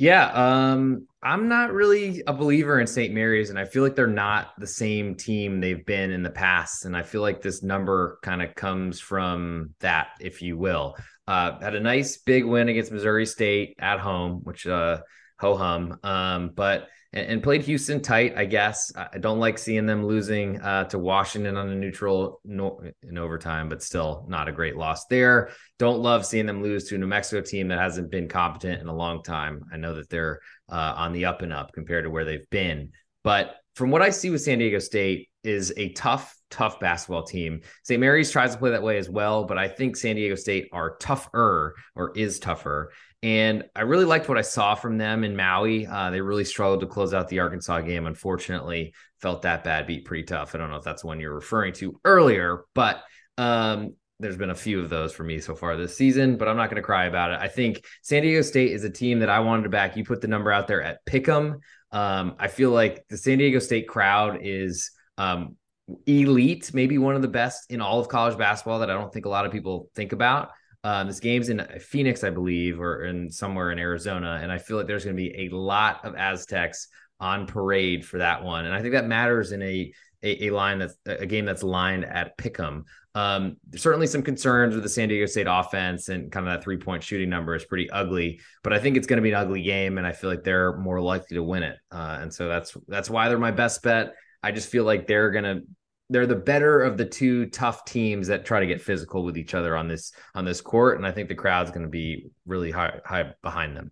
Yeah, 0.00 0.30
um, 0.32 1.06
I'm 1.22 1.48
not 1.48 1.74
really 1.74 2.22
a 2.26 2.32
believer 2.32 2.80
in 2.80 2.86
St. 2.86 3.12
Mary's, 3.12 3.50
and 3.50 3.58
I 3.58 3.66
feel 3.66 3.82
like 3.82 3.94
they're 3.94 4.06
not 4.06 4.54
the 4.56 4.66
same 4.66 5.14
team 5.14 5.60
they've 5.60 5.84
been 5.84 6.10
in 6.10 6.22
the 6.22 6.30
past. 6.30 6.86
And 6.86 6.96
I 6.96 7.02
feel 7.02 7.20
like 7.20 7.42
this 7.42 7.62
number 7.62 8.18
kind 8.22 8.40
of 8.40 8.54
comes 8.54 8.98
from 8.98 9.74
that, 9.80 10.12
if 10.18 10.40
you 10.40 10.56
will. 10.56 10.96
Uh, 11.28 11.60
had 11.60 11.74
a 11.74 11.80
nice 11.80 12.16
big 12.16 12.46
win 12.46 12.70
against 12.70 12.90
Missouri 12.90 13.26
State 13.26 13.76
at 13.78 14.00
home, 14.00 14.40
which 14.42 14.66
uh, 14.66 15.02
ho 15.38 15.54
hum. 15.54 15.98
Um, 16.02 16.52
but 16.54 16.88
and, 17.12 17.26
and, 17.26 17.42
played 17.42 17.62
Houston 17.62 18.00
tight, 18.00 18.34
I 18.36 18.44
guess. 18.44 18.92
I 18.94 19.18
don't 19.18 19.40
like 19.40 19.58
seeing 19.58 19.86
them 19.86 20.06
losing 20.06 20.60
uh, 20.60 20.84
to 20.84 20.98
Washington 20.98 21.56
on 21.56 21.68
a 21.68 21.74
neutral 21.74 22.40
no, 22.44 22.80
in 23.02 23.18
overtime, 23.18 23.68
but 23.68 23.82
still 23.82 24.24
not 24.28 24.48
a 24.48 24.52
great 24.52 24.76
loss 24.76 25.06
there. 25.06 25.50
Don't 25.78 26.00
love 26.00 26.24
seeing 26.24 26.46
them 26.46 26.62
lose 26.62 26.84
to 26.84 26.94
a 26.94 26.98
New 26.98 27.06
Mexico 27.06 27.40
team 27.40 27.68
that 27.68 27.78
hasn't 27.78 28.10
been 28.10 28.28
competent 28.28 28.80
in 28.80 28.86
a 28.86 28.94
long 28.94 29.22
time. 29.22 29.62
I 29.72 29.76
know 29.76 29.94
that 29.94 30.08
they're 30.08 30.40
uh, 30.70 30.94
on 30.96 31.12
the 31.12 31.24
up 31.24 31.42
and 31.42 31.52
up 31.52 31.72
compared 31.72 32.04
to 32.04 32.10
where 32.10 32.24
they've 32.24 32.48
been, 32.50 32.92
but 33.24 33.56
from 33.74 33.90
what 33.90 34.02
I 34.02 34.10
see 34.10 34.30
with 34.30 34.42
San 34.42 34.58
Diego 34.58 34.78
State 34.78 35.28
is 35.42 35.72
a 35.76 35.92
tough, 35.92 36.36
tough 36.50 36.80
basketball 36.80 37.22
team. 37.22 37.60
St. 37.82 38.00
Mary's 38.00 38.30
tries 38.30 38.52
to 38.52 38.58
play 38.58 38.70
that 38.70 38.82
way 38.82 38.98
as 38.98 39.08
well, 39.08 39.44
but 39.44 39.58
I 39.58 39.68
think 39.68 39.96
San 39.96 40.16
Diego 40.16 40.34
State 40.34 40.68
are 40.72 40.96
tougher 40.96 41.74
or 41.94 42.12
is 42.16 42.38
tougher. 42.38 42.92
And 43.22 43.64
I 43.76 43.82
really 43.82 44.06
liked 44.06 44.28
what 44.28 44.38
I 44.38 44.42
saw 44.42 44.74
from 44.74 44.96
them 44.96 45.24
in 45.24 45.36
Maui. 45.36 45.86
Uh, 45.86 46.10
they 46.10 46.20
really 46.20 46.44
struggled 46.44 46.80
to 46.80 46.86
close 46.86 47.12
out 47.12 47.28
the 47.28 47.40
Arkansas 47.40 47.82
game. 47.82 48.06
Unfortunately, 48.06 48.94
felt 49.20 49.42
that 49.42 49.62
bad 49.62 49.86
beat 49.86 50.06
pretty 50.06 50.24
tough. 50.24 50.54
I 50.54 50.58
don't 50.58 50.70
know 50.70 50.76
if 50.76 50.84
that's 50.84 51.04
one 51.04 51.20
you're 51.20 51.34
referring 51.34 51.74
to 51.74 52.00
earlier, 52.04 52.64
but 52.74 53.02
um, 53.36 53.94
there's 54.20 54.36
been 54.38 54.50
a 54.50 54.54
few 54.54 54.80
of 54.80 54.88
those 54.88 55.12
for 55.12 55.24
me 55.24 55.38
so 55.38 55.54
far 55.54 55.76
this 55.76 55.96
season, 55.96 56.36
but 56.36 56.48
I'm 56.48 56.56
not 56.56 56.70
going 56.70 56.80
to 56.80 56.86
cry 56.86 57.06
about 57.06 57.32
it. 57.32 57.40
I 57.40 57.48
think 57.48 57.84
San 58.02 58.22
Diego 58.22 58.42
State 58.42 58.72
is 58.72 58.84
a 58.84 58.90
team 58.90 59.18
that 59.20 59.30
I 59.30 59.40
wanted 59.40 59.64
to 59.64 59.68
back. 59.68 59.96
You 59.96 60.04
put 60.04 60.20
the 60.22 60.28
number 60.28 60.50
out 60.50 60.66
there 60.66 60.82
at 60.82 61.04
Pick'em. 61.04 61.60
Um, 61.92 62.36
I 62.38 62.48
feel 62.48 62.70
like 62.70 63.06
the 63.08 63.16
San 63.16 63.38
Diego 63.38 63.58
State 63.58 63.88
crowd 63.88 64.38
is 64.42 64.92
um, 65.18 65.56
elite, 66.06 66.70
maybe 66.74 66.98
one 66.98 67.16
of 67.16 67.22
the 67.22 67.28
best 67.28 67.70
in 67.70 67.80
all 67.80 68.00
of 68.00 68.08
college 68.08 68.36
basketball 68.36 68.78
that 68.80 68.90
I 68.90 68.94
don't 68.94 69.12
think 69.12 69.26
a 69.26 69.30
lot 69.30 69.46
of 69.46 69.52
people 69.52 69.88
think 69.94 70.12
about. 70.12 70.50
Um, 70.82 71.06
this 71.06 71.20
game's 71.20 71.50
in 71.50 71.66
Phoenix, 71.78 72.24
I 72.24 72.30
believe, 72.30 72.80
or 72.80 73.04
in 73.04 73.30
somewhere 73.30 73.70
in 73.70 73.78
Arizona, 73.78 74.40
and 74.42 74.50
I 74.50 74.58
feel 74.58 74.78
like 74.78 74.86
there's 74.86 75.04
going 75.04 75.16
to 75.16 75.22
be 75.22 75.46
a 75.46 75.54
lot 75.54 76.04
of 76.04 76.14
Aztecs 76.14 76.88
on 77.18 77.46
parade 77.46 78.06
for 78.06 78.18
that 78.18 78.42
one, 78.42 78.64
and 78.64 78.74
I 78.74 78.80
think 78.80 78.92
that 78.92 79.06
matters 79.06 79.52
in 79.52 79.62
a 79.62 79.92
a, 80.22 80.46
a 80.46 80.50
line 80.50 80.78
that's 80.78 80.96
a 81.06 81.26
game 81.26 81.44
that's 81.44 81.62
lined 81.62 82.04
at 82.04 82.36
Pick'em. 82.36 82.84
Um, 83.14 83.56
certainly 83.74 84.06
some 84.06 84.22
concerns 84.22 84.74
with 84.74 84.82
the 84.82 84.88
San 84.88 85.08
Diego 85.08 85.26
State 85.26 85.46
offense 85.48 86.10
and 86.10 86.30
kind 86.30 86.46
of 86.46 86.52
that 86.52 86.62
three 86.62 86.76
point 86.76 87.02
shooting 87.02 87.28
number 87.28 87.54
is 87.54 87.64
pretty 87.64 87.90
ugly, 87.90 88.40
but 88.62 88.72
I 88.72 88.78
think 88.78 88.96
it's 88.96 89.06
going 89.06 89.18
to 89.18 89.22
be 89.22 89.32
an 89.32 89.36
ugly 89.36 89.62
game, 89.62 89.98
and 89.98 90.06
I 90.06 90.12
feel 90.12 90.30
like 90.30 90.44
they're 90.44 90.76
more 90.78 91.00
likely 91.00 91.36
to 91.36 91.42
win 91.42 91.62
it, 91.62 91.76
uh, 91.92 92.18
and 92.22 92.32
so 92.32 92.48
that's 92.48 92.74
that's 92.88 93.10
why 93.10 93.28
they're 93.28 93.38
my 93.38 93.50
best 93.50 93.82
bet. 93.82 94.14
I 94.42 94.52
just 94.52 94.70
feel 94.70 94.84
like 94.84 95.06
they're 95.06 95.30
going 95.30 95.44
to 95.44 95.62
they're 96.10 96.26
the 96.26 96.34
better 96.34 96.82
of 96.82 96.98
the 96.98 97.06
two 97.06 97.46
tough 97.46 97.84
teams 97.84 98.26
that 98.26 98.44
try 98.44 98.60
to 98.60 98.66
get 98.66 98.82
physical 98.82 99.24
with 99.24 99.38
each 99.38 99.54
other 99.54 99.76
on 99.76 99.88
this 99.88 100.12
on 100.34 100.44
this 100.44 100.60
court 100.60 100.98
and 100.98 101.06
i 101.06 101.12
think 101.12 101.28
the 101.28 101.34
crowd's 101.34 101.70
going 101.70 101.84
to 101.84 101.88
be 101.88 102.30
really 102.46 102.70
high 102.70 103.00
high 103.04 103.32
behind 103.42 103.76
them. 103.76 103.90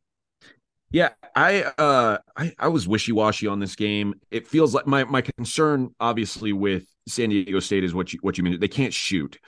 Yeah 0.91 1.11
i 1.35 1.63
uh 1.63 2.19
I, 2.37 2.55
I 2.59 2.69
was 2.69 2.87
wishy-washy 2.87 3.47
on 3.47 3.61
this 3.61 3.77
game. 3.77 4.15
It 4.31 4.47
feels 4.47 4.75
like 4.75 4.87
my 4.87 5.05
my 5.05 5.23
concern 5.23 5.95
obviously 6.01 6.53
with 6.53 6.85
san 7.07 7.31
diego 7.31 7.61
state 7.61 7.85
is 7.85 7.95
what 7.95 8.13
you 8.13 8.19
what 8.23 8.37
you 8.37 8.45
mean. 8.45 8.61
They 8.61 8.69
can't 8.69 8.93
shoot 8.93 9.39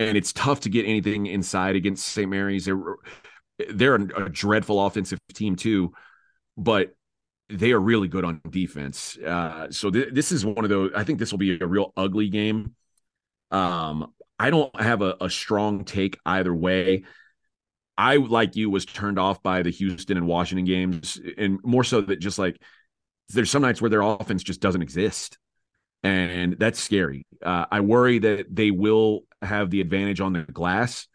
and 0.00 0.16
it's 0.16 0.32
tough 0.32 0.60
to 0.60 0.68
get 0.68 0.86
anything 0.86 1.26
inside 1.26 1.76
against 1.76 2.06
st 2.08 2.28
mary's. 2.28 2.64
They're 2.64 2.82
they're 3.70 3.94
a 3.94 4.28
dreadful 4.30 4.84
offensive 4.84 5.18
team 5.32 5.56
too 5.56 5.92
but 6.56 6.94
they 7.48 7.72
are 7.72 7.80
really 7.80 8.08
good 8.08 8.24
on 8.24 8.40
defense. 8.48 9.16
Uh, 9.18 9.68
so 9.70 9.90
th- 9.90 10.12
this 10.12 10.32
is 10.32 10.44
one 10.44 10.64
of 10.64 10.68
those. 10.68 10.90
I 10.94 11.04
think 11.04 11.18
this 11.18 11.30
will 11.30 11.38
be 11.38 11.58
a 11.60 11.66
real 11.66 11.92
ugly 11.96 12.28
game. 12.28 12.74
Um, 13.50 14.12
I 14.38 14.50
don't 14.50 14.78
have 14.80 15.02
a, 15.02 15.16
a, 15.20 15.30
strong 15.30 15.84
take 15.84 16.18
either 16.26 16.54
way. 16.54 17.04
I 17.96 18.16
like 18.16 18.56
you 18.56 18.68
was 18.68 18.84
turned 18.84 19.18
off 19.18 19.42
by 19.42 19.62
the 19.62 19.70
Houston 19.70 20.16
and 20.16 20.26
Washington 20.26 20.66
games, 20.66 21.18
and 21.38 21.58
more 21.64 21.84
so 21.84 22.00
that 22.02 22.18
just 22.18 22.38
like 22.38 22.60
there's 23.30 23.50
some 23.50 23.62
nights 23.62 23.80
where 23.80 23.90
their 23.90 24.02
offense 24.02 24.42
just 24.42 24.60
doesn't 24.60 24.82
exist, 24.82 25.38
and 26.02 26.58
that's 26.58 26.80
scary. 26.80 27.26
Uh, 27.40 27.66
I 27.70 27.80
worry 27.80 28.18
that 28.18 28.54
they 28.54 28.70
will 28.70 29.22
have 29.40 29.70
the 29.70 29.80
advantage 29.80 30.20
on 30.20 30.34
the 30.34 30.42
glass. 30.42 31.06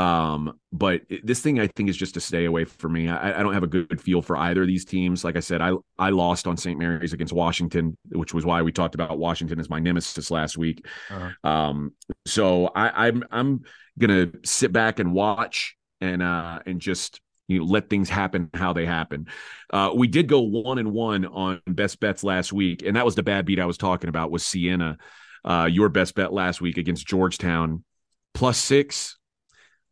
Um, 0.00 0.58
but 0.72 1.02
this 1.22 1.40
thing 1.40 1.60
I 1.60 1.66
think 1.66 1.90
is 1.90 1.96
just 1.96 2.16
a 2.16 2.20
stay 2.20 2.46
away 2.46 2.64
for 2.64 2.88
me. 2.88 3.10
I, 3.10 3.38
I, 3.38 3.42
don't 3.42 3.52
have 3.52 3.64
a 3.64 3.66
good 3.66 4.00
feel 4.00 4.22
for 4.22 4.34
either 4.34 4.62
of 4.62 4.66
these 4.66 4.86
teams. 4.86 5.24
Like 5.24 5.36
I 5.36 5.40
said, 5.40 5.60
I 5.60 5.72
I 5.98 6.08
lost 6.08 6.46
on 6.46 6.56
St. 6.56 6.78
Mary's 6.78 7.12
against 7.12 7.34
Washington, 7.34 7.98
which 8.08 8.32
was 8.32 8.46
why 8.46 8.62
we 8.62 8.72
talked 8.72 8.94
about 8.94 9.18
Washington 9.18 9.60
as 9.60 9.68
my 9.68 9.78
nemesis 9.78 10.30
last 10.30 10.56
week. 10.56 10.86
Uh-huh. 11.10 11.48
Um, 11.50 11.92
so 12.24 12.68
I, 12.74 13.08
I'm 13.08 13.24
I'm 13.30 13.64
gonna 13.98 14.30
sit 14.42 14.72
back 14.72 15.00
and 15.00 15.12
watch 15.12 15.76
and 16.00 16.22
uh 16.22 16.60
and 16.64 16.80
just 16.80 17.20
you 17.48 17.58
know, 17.58 17.66
let 17.66 17.90
things 17.90 18.08
happen 18.08 18.48
how 18.54 18.72
they 18.72 18.86
happen. 18.86 19.26
Uh, 19.70 19.92
we 19.94 20.06
did 20.06 20.28
go 20.28 20.40
one 20.40 20.78
and 20.78 20.92
one 20.92 21.26
on 21.26 21.60
best 21.66 22.00
bets 22.00 22.24
last 22.24 22.54
week, 22.54 22.84
and 22.86 22.96
that 22.96 23.04
was 23.04 23.16
the 23.16 23.22
bad 23.22 23.44
beat 23.44 23.60
I 23.60 23.66
was 23.66 23.76
talking 23.76 24.08
about. 24.08 24.30
Was 24.30 24.46
Siena 24.46 24.96
uh, 25.44 25.68
your 25.70 25.90
best 25.90 26.14
bet 26.14 26.32
last 26.32 26.62
week 26.62 26.78
against 26.78 27.06
Georgetown 27.06 27.84
plus 28.32 28.56
six? 28.56 29.18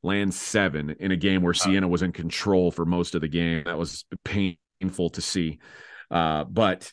Land 0.02 0.32
seven 0.32 0.94
in 1.00 1.10
a 1.10 1.16
game 1.16 1.42
where 1.42 1.54
Siena 1.54 1.88
was 1.88 2.02
in 2.02 2.12
control 2.12 2.70
for 2.70 2.84
most 2.84 3.14
of 3.14 3.20
the 3.20 3.28
game. 3.28 3.64
That 3.64 3.78
was 3.78 4.04
painful 4.24 5.10
to 5.10 5.20
see. 5.20 5.58
Uh, 6.10 6.44
but 6.44 6.92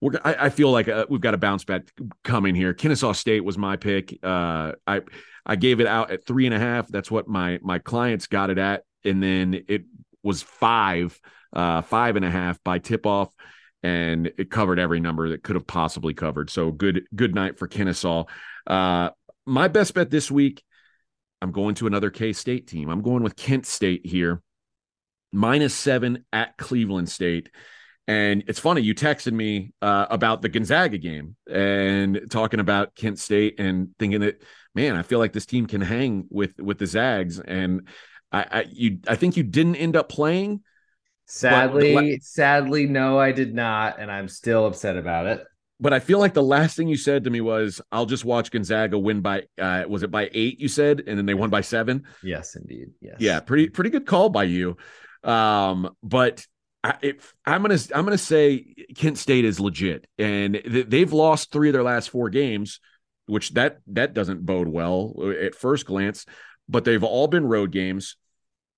we're, 0.00 0.12
I, 0.24 0.46
I, 0.46 0.48
feel 0.48 0.70
like 0.72 0.88
uh, 0.88 1.06
we've 1.10 1.20
got 1.20 1.34
a 1.34 1.38
bounce 1.38 1.64
back 1.64 1.82
coming 2.24 2.54
here. 2.54 2.72
Kennesaw 2.72 3.12
State 3.12 3.44
was 3.44 3.58
my 3.58 3.76
pick. 3.76 4.18
Uh, 4.22 4.72
I 4.86 5.02
I 5.44 5.56
gave 5.56 5.80
it 5.80 5.86
out 5.86 6.10
at 6.10 6.26
three 6.26 6.46
and 6.46 6.54
a 6.54 6.58
half. 6.58 6.88
That's 6.88 7.10
what 7.10 7.28
my 7.28 7.58
my 7.62 7.78
clients 7.78 8.26
got 8.26 8.50
it 8.50 8.58
at 8.58 8.84
and 9.04 9.22
then 9.22 9.64
it 9.68 9.84
was 10.22 10.42
five, 10.42 11.18
uh, 11.52 11.82
five 11.82 12.16
and 12.16 12.24
a 12.24 12.30
half 12.30 12.62
by 12.64 12.78
tip 12.78 13.06
off, 13.06 13.32
and 13.82 14.30
it 14.38 14.50
covered 14.50 14.78
every 14.78 15.00
number 15.00 15.30
that 15.30 15.42
could 15.42 15.56
have 15.56 15.66
possibly 15.66 16.14
covered. 16.14 16.50
So 16.50 16.70
good, 16.70 17.04
good 17.14 17.34
night 17.34 17.58
for 17.58 17.66
Kennesaw. 17.66 18.24
Uh, 18.66 19.10
my 19.46 19.68
best 19.68 19.94
bet 19.94 20.10
this 20.10 20.30
week, 20.30 20.62
I'm 21.42 21.52
going 21.52 21.74
to 21.76 21.86
another 21.86 22.10
K 22.10 22.32
State 22.32 22.66
team. 22.66 22.88
I'm 22.88 23.02
going 23.02 23.22
with 23.22 23.36
Kent 23.36 23.66
State 23.66 24.04
here, 24.04 24.42
minus 25.32 25.74
seven 25.74 26.24
at 26.32 26.56
Cleveland 26.56 27.08
State. 27.08 27.50
And 28.06 28.42
it's 28.48 28.58
funny, 28.58 28.82
you 28.82 28.94
texted 28.94 29.32
me 29.32 29.72
uh, 29.80 30.06
about 30.10 30.42
the 30.42 30.48
Gonzaga 30.48 30.98
game 30.98 31.36
and 31.48 32.26
talking 32.28 32.58
about 32.58 32.96
Kent 32.96 33.20
State 33.20 33.60
and 33.60 33.90
thinking 33.98 34.20
that, 34.20 34.42
man, 34.74 34.96
I 34.96 35.02
feel 35.02 35.20
like 35.20 35.32
this 35.32 35.46
team 35.46 35.66
can 35.66 35.80
hang 35.80 36.26
with 36.28 36.58
with 36.58 36.78
the 36.78 36.86
Zags. 36.86 37.38
And 37.38 37.86
I, 38.32 38.46
I 38.50 38.66
you 38.68 38.98
I 39.06 39.14
think 39.16 39.36
you 39.36 39.44
didn't 39.44 39.76
end 39.76 39.96
up 39.96 40.08
playing. 40.08 40.62
Sadly, 41.26 42.18
sadly, 42.20 42.86
no, 42.86 43.16
I 43.16 43.30
did 43.30 43.54
not, 43.54 44.00
and 44.00 44.10
I'm 44.10 44.26
still 44.26 44.66
upset 44.66 44.96
about 44.96 45.26
it. 45.26 45.44
But 45.80 45.92
I 45.94 45.98
feel 45.98 46.18
like 46.18 46.34
the 46.34 46.42
last 46.42 46.76
thing 46.76 46.88
you 46.88 46.96
said 46.96 47.24
to 47.24 47.30
me 47.30 47.40
was, 47.40 47.80
"I'll 47.90 48.06
just 48.06 48.24
watch 48.24 48.50
Gonzaga 48.50 48.98
win 48.98 49.20
by 49.20 49.44
uh, 49.58 49.84
was 49.88 50.02
it 50.02 50.10
by 50.10 50.28
eight? 50.32 50.60
You 50.60 50.68
said, 50.68 51.02
and 51.06 51.16
then 51.16 51.26
they 51.26 51.34
won 51.34 51.50
by 51.50 51.62
seven. 51.62 52.04
Yes, 52.22 52.54
indeed. 52.54 52.90
Yes. 53.00 53.16
Yeah, 53.18 53.40
pretty 53.40 53.68
pretty 53.70 53.90
good 53.90 54.06
call 54.06 54.28
by 54.28 54.44
you. 54.44 54.76
Um, 55.24 55.94
but 56.02 56.46
I, 56.84 57.14
am 57.46 57.62
gonna 57.62 57.78
I'm 57.94 58.04
gonna 58.04 58.18
say 58.18 58.74
Kent 58.94 59.18
State 59.18 59.44
is 59.44 59.58
legit, 59.58 60.06
and 60.18 60.54
th- 60.54 60.86
they've 60.86 61.12
lost 61.12 61.50
three 61.50 61.70
of 61.70 61.72
their 61.72 61.82
last 61.82 62.10
four 62.10 62.28
games, 62.28 62.80
which 63.26 63.50
that 63.54 63.78
that 63.88 64.12
doesn't 64.12 64.44
bode 64.44 64.68
well 64.68 65.14
at 65.40 65.54
first 65.54 65.86
glance. 65.86 66.26
But 66.68 66.84
they've 66.84 67.02
all 67.02 67.26
been 67.26 67.46
road 67.46 67.72
games 67.72 68.16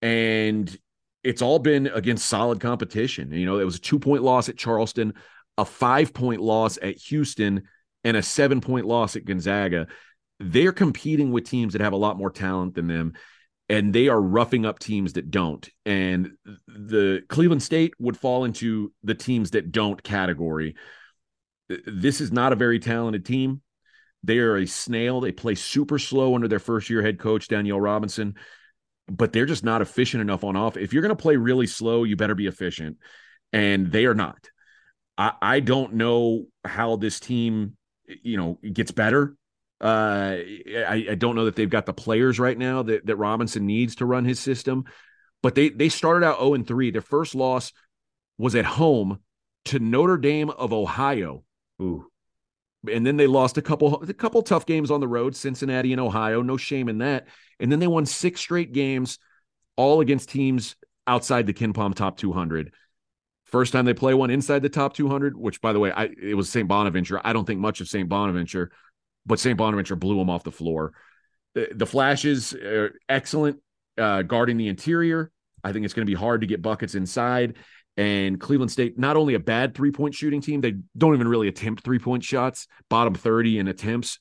and 0.03 0.77
it's 1.23 1.41
all 1.41 1.61
been 1.61 1.87
against 1.87 2.27
solid 2.27 2.61
competition. 2.61 3.33
You 3.33 3.47
know, 3.47 3.61
it 3.61 3.65
was 3.65 3.77
a 3.77 3.81
two 3.81 3.99
point 3.99 4.23
loss 4.23 4.49
at 4.49 4.59
Charleston, 4.59 5.15
a 5.59 5.65
five 5.65 6.13
point 6.15 6.41
loss 6.41 6.79
at 6.81 6.97
Houston, 6.97 7.63
and 8.05 8.17
a 8.17 8.23
seven 8.23 8.61
point 8.61 8.87
loss 8.87 9.17
at 9.17 9.25
Gonzaga. 9.25 9.87
They're 10.41 10.73
competing 10.73 11.31
with 11.31 11.49
teams 11.49 11.73
that 11.73 11.83
have 11.83 11.93
a 11.93 11.99
lot 11.99 12.19
more 12.19 12.31
talent 12.31 12.75
than 12.75 12.89
them, 12.89 13.13
and 13.69 13.93
they 13.93 14.09
are 14.09 14.21
roughing 14.21 14.67
up 14.67 14.79
teams 14.79 15.15
that 15.15 15.31
don't. 15.31 15.69
And 15.87 16.33
the 16.67 17.23
Cleveland 17.29 17.63
State 17.63 17.95
would 17.99 18.17
fall 18.17 18.45
into 18.45 18.93
the 19.03 19.15
teams 19.15 19.53
that 19.53 19.71
don't 19.71 20.03
category. 20.03 20.75
This 21.87 22.21
is 22.21 22.33
not 22.33 22.53
a 22.53 22.57
very 22.57 22.79
talented 22.79 23.25
team. 23.25 23.63
They 24.25 24.39
are 24.39 24.57
a 24.57 24.67
snail. 24.67 25.21
They 25.21 25.33
play 25.33 25.55
super 25.55 25.99
slow 25.99 26.35
under 26.35 26.49
their 26.49 26.59
first 26.59 26.91
year 26.91 27.03
head 27.03 27.19
coach, 27.19 27.49
Daniyal 27.49 27.83
Robinson 27.83 28.37
but 29.09 29.33
they're 29.33 29.47
just 29.47 29.65
not 29.65 29.83
efficient 29.83 30.21
enough 30.21 30.45
on 30.45 30.57
off. 30.57 30.77
If 30.77 30.93
you're 30.93 31.03
going 31.03 31.17
to 31.17 31.23
play 31.23 31.37
really 31.37 31.67
slow, 31.67 32.05
you 32.05 32.17
better 32.17 32.35
be 32.35 32.47
efficient. 32.47 32.99
And 33.53 33.91
they 33.91 34.07
are 34.07 34.15
not. 34.15 34.49
I, 35.19 35.33
I 35.41 35.61
don't 35.61 35.95
know 35.95 36.47
how 36.65 36.97
this 36.97 37.21
team, 37.21 37.77
you 38.07 38.37
know, 38.37 38.59
gets 38.73 38.91
better. 38.91 39.37
Uh, 39.81 40.37
I, 40.77 41.07
I 41.11 41.15
don't 41.17 41.35
know 41.35 41.47
that 41.47 41.57
they've 41.57 41.69
got 41.69 41.87
the 41.87 41.93
players 41.93 42.39
right 42.39 42.57
now 42.57 42.83
that, 42.85 43.07
that 43.07 43.17
Robinson 43.17 43.67
needs 43.67 43.97
to 43.97 44.07
run 44.07 44.25
his 44.25 44.39
system. 44.39 44.85
But 45.43 45.57
they 45.57 45.71
they 45.71 45.89
started 45.89 46.25
out 46.25 46.39
0 46.39 46.55
and 46.55 46.67
3. 46.67 46.93
Their 46.93 47.01
first 47.01 47.35
loss 47.35 47.73
was 48.39 48.55
at 48.55 48.65
home 48.65 49.19
to 49.67 49.79
Notre 49.79 50.17
Dame 50.17 50.51
of 50.51 50.73
Ohio. 50.73 51.45
Ooh. 51.81 52.07
And 52.91 53.07
then 53.07 53.17
they 53.17 53.27
lost 53.27 53.59
a 53.59 53.63
couple 53.63 54.03
a 54.03 54.15
couple 54.15 54.43
tough 54.43 54.67
games 54.67 54.91
on 54.91 55.01
the 55.01 55.09
road, 55.09 55.37
Cincinnati 55.37 55.93
and 55.93 56.01
Ohio. 56.01 56.43
No 56.43 56.57
shame 56.57 56.89
in 56.89 56.99
that. 56.99 57.27
And 57.61 57.71
then 57.71 57.81
they 57.81 57.87
won 57.87 58.07
six 58.07 58.41
straight 58.41 58.73
games, 58.73 59.19
all 59.77 60.01
against 60.01 60.31
teams 60.31 60.77
outside 61.07 61.47
the 61.47 61.55
KenPom 61.55 61.95
top 61.95 62.17
200. 62.17 62.73
First 63.53 63.75
time 63.75 63.85
they 63.85 63.93
play 63.93 64.15
one 64.15 64.31
inside 64.31 64.63
the 64.63 64.71
top 64.71 64.95
200, 64.95 65.37
which 65.37 65.61
by 65.61 65.75
the 65.75 65.79
way, 65.79 65.93
I, 65.93 66.09
it 66.21 66.35
was 66.35 66.49
St. 66.49 66.67
Bonaventure. 66.67 67.21
I 67.23 67.35
don't 67.35 67.45
think 67.45 67.61
much 67.61 67.83
of 67.83 67.89
St. 67.89 68.09
Bonaventure, 68.09 68.73
but 69.27 69.39
St. 69.39 69.59
Bonaventure 69.59 69.95
blew 69.95 70.17
them 70.17 70.31
off 70.31 70.43
the 70.43 70.51
floor. 70.51 70.95
The, 71.55 71.69
the 71.75 71.85
flashes 71.85 72.55
are 72.55 72.95
excellent 73.11 73.59
uh, 73.99 74.23
guarding 74.23 74.57
the 74.57 74.69
interior. 74.69 75.31
I 75.63 75.73
think 75.73 75.85
it's 75.85 75.93
going 75.93 76.07
to 76.07 76.11
be 76.11 76.19
hard 76.19 76.41
to 76.41 76.47
get 76.47 76.63
buckets 76.63 76.95
inside. 76.95 77.57
And 77.99 78.41
Cleveland 78.41 78.71
State, 78.71 78.99
not 78.99 79.19
only 79.19 79.35
a 79.35 79.39
bad 79.39 79.75
three 79.75 79.93
point 79.93 80.15
shooting 80.15 80.41
team, 80.41 80.63
they 80.63 80.73
don't 80.97 81.13
even 81.13 81.29
really 81.29 81.49
attempt 81.49 81.85
three 81.85 81.99
point 81.99 82.25
shots, 82.25 82.67
bottom 82.89 83.15
30 83.15 83.59
in 83.59 83.69
attempts. 83.69 84.19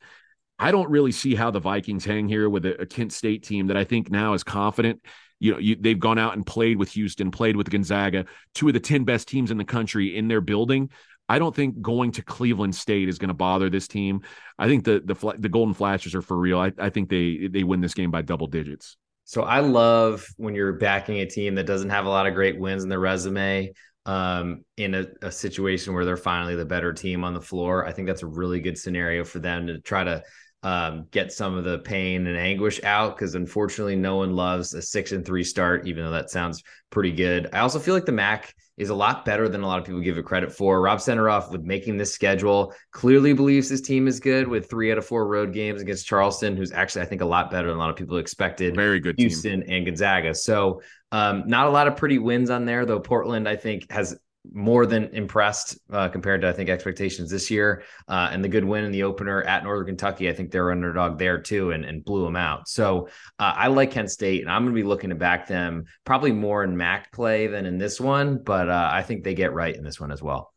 I 0.59 0.71
don't 0.71 0.89
really 0.89 1.13
see 1.13 1.35
how 1.35 1.51
the 1.51 1.61
Vikings 1.61 2.03
hang 2.03 2.27
here 2.27 2.49
with 2.49 2.65
a, 2.65 2.81
a 2.81 2.85
Kent 2.85 3.13
State 3.13 3.43
team 3.43 3.67
that 3.67 3.77
I 3.77 3.85
think 3.85 4.11
now 4.11 4.33
is 4.33 4.43
confident. 4.43 5.01
You 5.41 5.53
know, 5.53 5.57
you, 5.57 5.75
they've 5.75 5.99
gone 5.99 6.19
out 6.19 6.35
and 6.35 6.45
played 6.45 6.77
with 6.77 6.89
Houston, 6.91 7.31
played 7.31 7.57
with 7.57 7.69
Gonzaga, 7.69 8.25
two 8.53 8.67
of 8.67 8.73
the 8.73 8.79
10 8.79 9.03
best 9.03 9.27
teams 9.27 9.51
in 9.51 9.57
the 9.57 9.65
country 9.65 10.15
in 10.15 10.27
their 10.27 10.39
building. 10.39 10.89
I 11.27 11.39
don't 11.39 11.55
think 11.55 11.81
going 11.81 12.11
to 12.13 12.21
Cleveland 12.21 12.75
State 12.75 13.09
is 13.09 13.17
going 13.17 13.29
to 13.29 13.33
bother 13.33 13.69
this 13.69 13.87
team. 13.87 14.21
I 14.59 14.67
think 14.67 14.83
the 14.83 15.01
the 15.03 15.35
the 15.39 15.49
Golden 15.49 15.73
Flashes 15.73 16.13
are 16.13 16.21
for 16.21 16.37
real. 16.37 16.59
I, 16.59 16.71
I 16.77 16.89
think 16.89 17.09
they 17.09 17.47
they 17.47 17.63
win 17.63 17.81
this 17.81 17.93
game 17.93 18.11
by 18.11 18.21
double 18.21 18.47
digits. 18.47 18.97
So 19.23 19.43
I 19.43 19.61
love 19.61 20.27
when 20.37 20.55
you're 20.55 20.73
backing 20.73 21.21
a 21.21 21.25
team 21.25 21.55
that 21.55 21.65
doesn't 21.65 21.89
have 21.89 22.05
a 22.05 22.09
lot 22.09 22.27
of 22.27 22.33
great 22.33 22.59
wins 22.59 22.83
in 22.83 22.89
their 22.89 22.99
resume 22.99 23.71
um, 24.05 24.65
in 24.77 24.93
a, 24.93 25.05
a, 25.21 25.31
situation 25.31 25.93
where 25.93 26.05
they're 26.05 26.17
finally 26.17 26.55
the 26.55 26.65
better 26.65 26.91
team 26.91 27.23
on 27.23 27.33
the 27.33 27.41
floor. 27.41 27.85
I 27.85 27.93
think 27.93 28.07
that's 28.07 28.23
a 28.23 28.27
really 28.27 28.59
good 28.59 28.77
scenario 28.77 29.23
for 29.23 29.39
them 29.39 29.67
to 29.67 29.79
try 29.79 30.03
to 30.03 30.23
um, 30.63 31.07
get 31.11 31.31
some 31.31 31.57
of 31.57 31.63
the 31.63 31.79
pain 31.79 32.27
and 32.27 32.37
anguish 32.37 32.83
out 32.83 33.15
because 33.15 33.35
unfortunately 33.35 33.95
no 33.95 34.17
one 34.17 34.35
loves 34.35 34.73
a 34.73 34.81
six 34.81 35.11
and 35.11 35.25
three 35.25 35.43
start, 35.43 35.87
even 35.87 36.05
though 36.05 36.11
that 36.11 36.29
sounds 36.29 36.63
pretty 36.91 37.11
good. 37.11 37.49
I 37.51 37.59
also 37.59 37.79
feel 37.79 37.95
like 37.95 38.05
the 38.05 38.11
MAC 38.11 38.53
is 38.77 38.89
a 38.89 38.95
lot 38.95 39.25
better 39.25 39.49
than 39.49 39.61
a 39.61 39.67
lot 39.67 39.79
of 39.79 39.85
people 39.85 40.01
give 40.01 40.17
it 40.17 40.25
credit 40.25 40.51
for. 40.51 40.81
Rob 40.81 40.99
Senderoff, 40.99 41.51
with 41.51 41.61
making 41.61 41.97
this 41.97 42.13
schedule, 42.13 42.73
clearly 42.91 43.33
believes 43.33 43.69
his 43.69 43.81
team 43.81 44.07
is 44.07 44.19
good 44.19 44.47
with 44.47 44.69
three 44.69 44.91
out 44.91 44.97
of 44.97 45.05
four 45.05 45.27
road 45.27 45.53
games 45.53 45.81
against 45.81 46.05
Charleston, 46.05 46.55
who's 46.55 46.71
actually 46.71 47.01
I 47.01 47.05
think 47.05 47.21
a 47.21 47.25
lot 47.25 47.51
better 47.51 47.67
than 47.67 47.77
a 47.77 47.79
lot 47.79 47.89
of 47.89 47.95
people 47.95 48.17
expected. 48.17 48.75
Very 48.75 48.99
good, 48.99 49.15
Houston 49.17 49.61
team. 49.61 49.69
and 49.69 49.85
Gonzaga. 49.85 50.33
So 50.33 50.81
um, 51.11 51.43
not 51.47 51.67
a 51.67 51.69
lot 51.69 51.87
of 51.87 51.97
pretty 51.97 52.19
wins 52.19 52.49
on 52.49 52.65
there, 52.65 52.85
though. 52.85 52.99
Portland 52.99 53.47
I 53.47 53.55
think 53.55 53.91
has 53.91 54.17
more 54.53 54.85
than 54.85 55.05
impressed 55.13 55.77
uh, 55.91 56.09
compared 56.09 56.41
to 56.41 56.49
I 56.49 56.53
think 56.53 56.69
expectations 56.69 57.29
this 57.29 57.51
year. 57.51 57.83
Uh, 58.07 58.29
and 58.31 58.43
the 58.43 58.49
good 58.49 58.65
win 58.65 58.83
in 58.83 58.91
the 58.91 59.03
opener 59.03 59.41
at 59.43 59.63
Northern 59.63 59.87
Kentucky, 59.87 60.29
I 60.29 60.33
think 60.33 60.51
they're 60.51 60.71
underdog 60.71 61.19
there 61.19 61.39
too, 61.39 61.71
and, 61.71 61.85
and 61.85 62.03
blew 62.03 62.23
them 62.23 62.35
out. 62.35 62.67
So 62.67 63.07
uh, 63.39 63.53
I 63.55 63.67
like 63.67 63.91
Kent 63.91 64.11
State, 64.11 64.41
and 64.41 64.49
I'm 64.49 64.63
going 64.63 64.75
to 64.75 64.81
be 64.81 64.87
looking 64.87 65.09
to 65.11 65.15
back 65.15 65.47
them 65.47 65.85
probably 66.05 66.31
more 66.31 66.63
in 66.63 66.75
MAC 66.75 67.11
play 67.11 67.47
than 67.47 67.65
in 67.65 67.77
this 67.77 67.99
one, 67.99 68.41
but 68.43 68.69
uh, 68.69 68.89
I 68.91 69.03
think 69.03 69.23
they 69.23 69.33
get 69.33 69.53
right 69.53 69.75
in 69.75 69.83
this 69.83 69.99
one 69.99 70.11
as 70.11 70.21
well. 70.21 70.53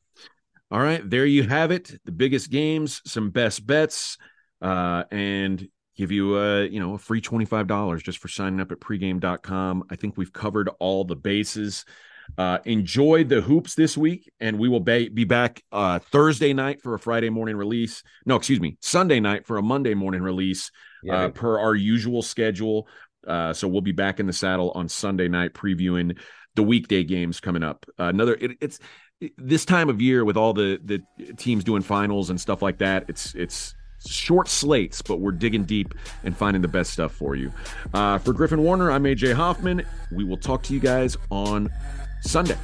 All 0.70 0.81
right, 0.81 1.09
there 1.09 1.27
you 1.27 1.44
have 1.44 1.70
it. 1.70 1.92
The 2.05 2.12
biggest 2.12 2.51
games, 2.51 3.03
some 3.07 3.31
best 3.31 3.66
bets, 3.66 4.18
uh, 4.62 5.05
and 5.11 5.68
give 5.97 6.11
you 6.11 6.38
a 6.38 6.66
you 6.66 6.81
know 6.81 6.94
a 6.94 6.99
free 6.99 7.20
twenty 7.20 7.44
five 7.44 7.66
dollars 7.66 8.03
just 8.03 8.18
for 8.18 8.29
signing 8.29 8.61
up 8.61 8.73
at 8.73 8.81
pregame.com. 8.81 9.85
I 9.90 9.97
think 9.97 10.16
we've 10.16 10.33
covered 10.33 10.70
all 10.81 11.05
the 11.05 11.16
bases. 11.16 11.85
Uh, 12.37 12.59
enjoy 12.65 13.25
the 13.25 13.41
hoops 13.41 13.75
this 13.75 13.97
week, 13.97 14.31
and 14.41 14.59
we 14.59 14.69
will 14.69 14.81
be, 14.81 15.09
be 15.09 15.25
back 15.25 15.63
uh, 15.73 15.99
Thursday 15.99 16.53
night 16.53 16.81
for 16.83 16.95
a 16.95 16.99
Friday 16.99 17.31
morning 17.31 17.57
release. 17.57 18.03
No, 18.27 18.37
excuse 18.37 18.61
me, 18.61 18.77
Sunday 18.81 19.21
night 19.21 19.47
for 19.47 19.57
a 19.57 19.63
Monday 19.63 19.95
morning 19.95 20.23
release 20.23 20.71
yeah. 21.03 21.25
uh, 21.25 21.29
per 21.29 21.59
our 21.59 21.75
usual 21.75 22.23
schedule. 22.23 22.89
Uh, 23.27 23.53
so 23.53 23.69
we'll 23.69 23.81
be 23.81 23.93
back 23.93 24.21
in 24.21 24.27
the 24.27 24.33
saddle 24.33 24.71
on 24.75 24.89
Sunday 24.89 25.29
night 25.29 25.55
previewing 25.55 26.19
the 26.57 26.63
weekday 26.63 27.03
games 27.03 27.41
coming 27.41 27.63
up. 27.63 27.87
Uh, 27.99 28.05
another, 28.05 28.35
it, 28.41 28.53
it's 28.61 28.79
this 29.39 29.65
time 29.65 29.89
of 29.89 30.01
year 30.01 30.25
with 30.25 30.37
all 30.37 30.53
the 30.53 30.79
the 30.85 31.01
teams 31.37 31.65
doing 31.65 31.83
finals 31.83 32.31
and 32.31 32.41
stuff 32.41 32.63
like 32.63 32.79
that, 32.79 33.05
it's 33.09 33.35
it's 33.35 33.75
short 34.07 34.49
slates, 34.49 35.01
but 35.03 35.21
we're 35.21 35.33
digging 35.33 35.65
deep 35.65 35.95
and 36.25 36.37
finding 36.37 36.63
the 36.63 36.69
best 36.69 36.93
stuff 36.93 37.13
for 37.13 37.35
you. 37.35 37.53
Uh, 37.93 38.19
for 38.19 38.33
Griffin 38.33 38.63
Warner, 38.63 38.91
I'm 38.91 39.05
AJ 39.05 39.35
Hoffman. 39.35 39.87
We 40.13 40.25
will 40.25 40.37
talk 40.37 40.63
to 40.65 40.75
you 40.75 40.81
guys 40.81 41.17
on 41.31 41.71
Sunday. 42.25 42.57